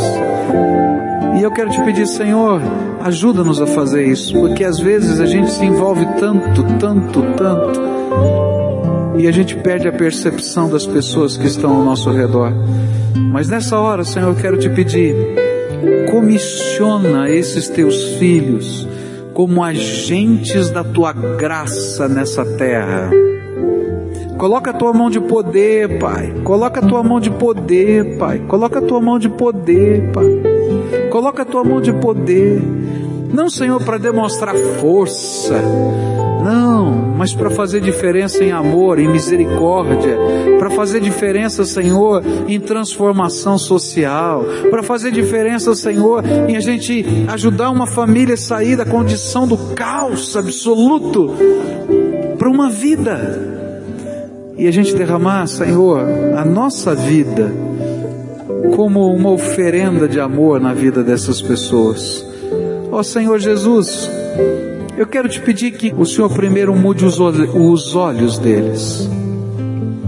E 1.37 1.43
eu 1.43 1.51
quero 1.51 1.69
te 1.69 1.81
pedir, 1.81 2.07
Senhor, 2.07 2.61
ajuda-nos 3.01 3.61
a 3.61 3.67
fazer 3.67 4.05
isso, 4.05 4.33
porque 4.39 4.63
às 4.63 4.79
vezes 4.79 5.19
a 5.19 5.25
gente 5.25 5.51
se 5.51 5.65
envolve 5.65 6.05
tanto, 6.19 6.63
tanto, 6.79 7.21
tanto, 7.35 7.81
e 9.17 9.27
a 9.27 9.31
gente 9.31 9.55
perde 9.57 9.87
a 9.87 9.91
percepção 9.91 10.69
das 10.69 10.85
pessoas 10.85 11.35
que 11.35 11.45
estão 11.45 11.75
ao 11.75 11.83
nosso 11.83 12.09
redor. 12.09 12.53
Mas 13.15 13.49
nessa 13.49 13.77
hora, 13.77 14.05
Senhor, 14.05 14.29
eu 14.29 14.35
quero 14.35 14.57
te 14.57 14.69
pedir, 14.69 15.13
comissiona 16.09 17.29
esses 17.29 17.67
teus 17.67 18.01
filhos 18.17 18.87
como 19.35 19.61
agentes 19.61 20.69
da 20.69 20.81
tua 20.81 21.11
graça 21.11 22.07
nessa 22.07 22.45
terra. 22.45 23.11
Coloca 24.37 24.71
a 24.71 24.73
tua 24.73 24.93
mão 24.93 25.09
de 25.09 25.19
poder, 25.19 25.99
Pai. 25.99 26.33
Coloca 26.45 26.79
a 26.79 26.87
tua 26.87 27.03
mão 27.03 27.19
de 27.19 27.29
poder, 27.29 28.17
Pai. 28.17 28.39
Coloca 28.47 28.79
a 28.79 28.81
tua 28.81 29.01
mão 29.01 29.19
de 29.19 29.27
poder, 29.27 30.11
Pai. 30.13 30.25
Coloca 31.11 31.41
a 31.41 31.45
tua 31.45 31.65
mão 31.65 31.81
de 31.81 31.91
poder. 31.91 32.61
Não, 33.33 33.49
Senhor, 33.49 33.83
para 33.83 33.97
demonstrar 33.97 34.55
força 34.55 35.61
não, 36.45 37.15
mas 37.17 37.33
para 37.33 37.49
fazer 37.49 37.81
diferença 37.81 38.43
em 38.43 38.51
amor, 38.51 38.99
em 38.99 39.07
misericórdia, 39.07 40.15
para 40.59 40.69
fazer 40.69 40.99
diferença, 40.99 41.65
Senhor, 41.65 42.23
em 42.47 42.59
transformação 42.59 43.57
social, 43.57 44.45
para 44.69 44.83
fazer 44.83 45.11
diferença, 45.11 45.73
Senhor, 45.73 46.23
em 46.47 46.55
a 46.55 46.59
gente 46.59 47.03
ajudar 47.29 47.71
uma 47.71 47.87
família 47.87 48.35
a 48.35 48.37
sair 48.37 48.75
da 48.75 48.85
condição 48.85 49.47
do 49.47 49.57
caos 49.73 50.37
absoluto 50.37 51.33
para 52.37 52.47
uma 52.47 52.69
vida. 52.69 53.55
E 54.55 54.67
a 54.67 54.71
gente 54.71 54.93
derramar, 54.93 55.47
Senhor, 55.47 55.99
a 56.37 56.45
nossa 56.45 56.93
vida 56.93 57.51
como 58.75 59.11
uma 59.11 59.31
oferenda 59.31 60.07
de 60.07 60.19
amor 60.19 60.59
na 60.59 60.75
vida 60.75 61.03
dessas 61.03 61.41
pessoas. 61.41 62.23
Ó 62.91 62.99
oh, 62.99 63.03
Senhor 63.03 63.39
Jesus, 63.39 64.09
eu 64.97 65.05
quero 65.05 65.27
te 65.27 65.41
pedir 65.41 65.71
que 65.71 65.93
o 65.97 66.05
Senhor 66.05 66.29
primeiro 66.29 66.73
mude 66.75 67.05
os, 67.05 67.19
os 67.19 67.95
olhos 67.95 68.37
deles, 68.37 69.09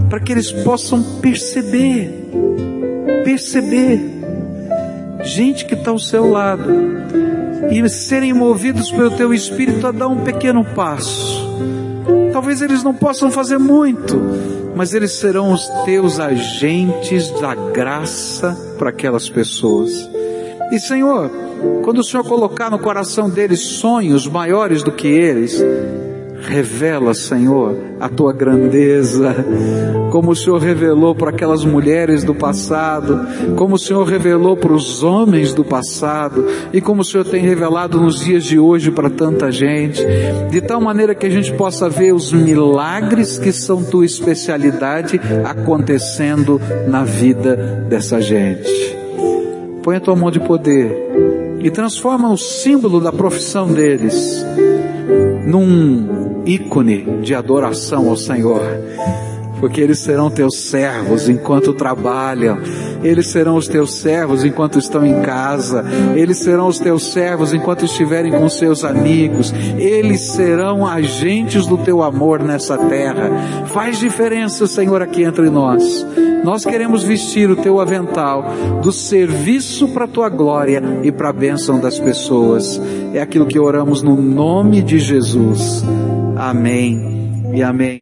para 0.08 0.20
que 0.20 0.32
eles 0.32 0.50
possam 0.50 1.02
perceber, 1.20 2.30
perceber, 3.24 4.00
gente 5.22 5.66
que 5.66 5.74
está 5.74 5.90
ao 5.90 5.98
seu 5.98 6.30
lado, 6.30 6.72
e 7.70 7.88
serem 7.88 8.32
movidos 8.32 8.90
pelo 8.90 9.10
teu 9.10 9.34
Espírito 9.34 9.86
a 9.86 9.92
dar 9.92 10.08
um 10.08 10.24
pequeno 10.24 10.64
passo. 10.64 11.46
Talvez 12.32 12.62
eles 12.62 12.82
não 12.82 12.94
possam 12.94 13.30
fazer 13.30 13.58
muito, 13.58 14.18
mas 14.74 14.94
eles 14.94 15.12
serão 15.12 15.52
os 15.52 15.68
teus 15.84 16.18
agentes 16.18 17.30
da 17.40 17.54
graça 17.54 18.56
para 18.78 18.88
aquelas 18.88 19.28
pessoas. 19.28 20.08
E 20.70 20.78
Senhor, 20.78 21.30
quando 21.82 21.98
o 21.98 22.04
Senhor 22.04 22.24
colocar 22.24 22.70
no 22.70 22.78
coração 22.78 23.28
deles 23.28 23.60
sonhos 23.60 24.26
maiores 24.26 24.82
do 24.82 24.92
que 24.92 25.06
eles, 25.06 25.64
revela, 26.40 27.14
Senhor, 27.14 27.76
a 28.00 28.08
tua 28.08 28.32
grandeza, 28.32 29.34
como 30.10 30.30
o 30.30 30.36
Senhor 30.36 30.58
revelou 30.58 31.14
para 31.14 31.30
aquelas 31.30 31.64
mulheres 31.64 32.22
do 32.22 32.34
passado, 32.34 33.20
como 33.56 33.74
o 33.74 33.78
Senhor 33.78 34.04
revelou 34.04 34.56
para 34.56 34.72
os 34.72 35.02
homens 35.02 35.52
do 35.52 35.64
passado, 35.64 36.46
e 36.72 36.80
como 36.80 37.02
o 37.02 37.04
Senhor 37.04 37.24
tem 37.24 37.42
revelado 37.42 38.00
nos 38.00 38.20
dias 38.20 38.44
de 38.44 38.58
hoje 38.58 38.90
para 38.90 39.10
tanta 39.10 39.50
gente, 39.50 40.02
de 40.50 40.60
tal 40.60 40.80
maneira 40.80 41.14
que 41.14 41.26
a 41.26 41.30
gente 41.30 41.52
possa 41.52 41.88
ver 41.88 42.12
os 42.12 42.32
milagres 42.32 43.38
que 43.38 43.52
são 43.52 43.82
tua 43.82 44.04
especialidade 44.04 45.20
acontecendo 45.44 46.60
na 46.86 47.04
vida 47.04 47.56
dessa 47.88 48.20
gente. 48.20 48.97
Põe 49.88 49.96
a 49.96 50.00
tua 50.00 50.14
mão 50.14 50.30
de 50.30 50.38
poder 50.38 50.94
e 51.60 51.70
transforma 51.70 52.30
o 52.30 52.36
símbolo 52.36 53.00
da 53.00 53.10
profissão 53.10 53.72
deles 53.72 54.44
num 55.46 56.44
ícone 56.44 57.22
de 57.22 57.34
adoração 57.34 58.10
ao 58.10 58.14
Senhor 58.14 58.60
porque 59.60 59.80
eles 59.80 59.98
serão 59.98 60.30
teus 60.30 60.56
servos 60.56 61.28
enquanto 61.28 61.72
trabalham, 61.72 62.58
eles 63.02 63.28
serão 63.28 63.56
os 63.56 63.68
teus 63.68 63.94
servos 63.94 64.44
enquanto 64.44 64.78
estão 64.78 65.04
em 65.04 65.20
casa, 65.20 65.84
eles 66.14 66.38
serão 66.38 66.66
os 66.68 66.78
teus 66.78 67.12
servos 67.12 67.52
enquanto 67.52 67.84
estiverem 67.84 68.32
com 68.32 68.48
seus 68.48 68.84
amigos, 68.84 69.52
eles 69.78 70.20
serão 70.20 70.86
agentes 70.86 71.66
do 71.66 71.78
teu 71.78 72.02
amor 72.02 72.42
nessa 72.42 72.76
terra. 72.76 73.30
Faz 73.66 73.98
diferença, 73.98 74.66
Senhor, 74.66 75.02
aqui 75.02 75.22
entre 75.22 75.50
nós. 75.50 76.06
Nós 76.44 76.64
queremos 76.64 77.02
vestir 77.02 77.50
o 77.50 77.56
teu 77.56 77.80
avental 77.80 78.44
do 78.82 78.92
serviço 78.92 79.88
para 79.88 80.04
a 80.04 80.08
tua 80.08 80.28
glória 80.28 80.82
e 81.02 81.10
para 81.10 81.30
a 81.30 81.32
bênção 81.32 81.80
das 81.80 81.98
pessoas. 81.98 82.80
É 83.12 83.20
aquilo 83.20 83.46
que 83.46 83.58
oramos 83.58 84.02
no 84.02 84.16
nome 84.16 84.82
de 84.82 84.98
Jesus. 84.98 85.84
Amém 86.36 87.30
e 87.52 87.62
amém. 87.62 87.96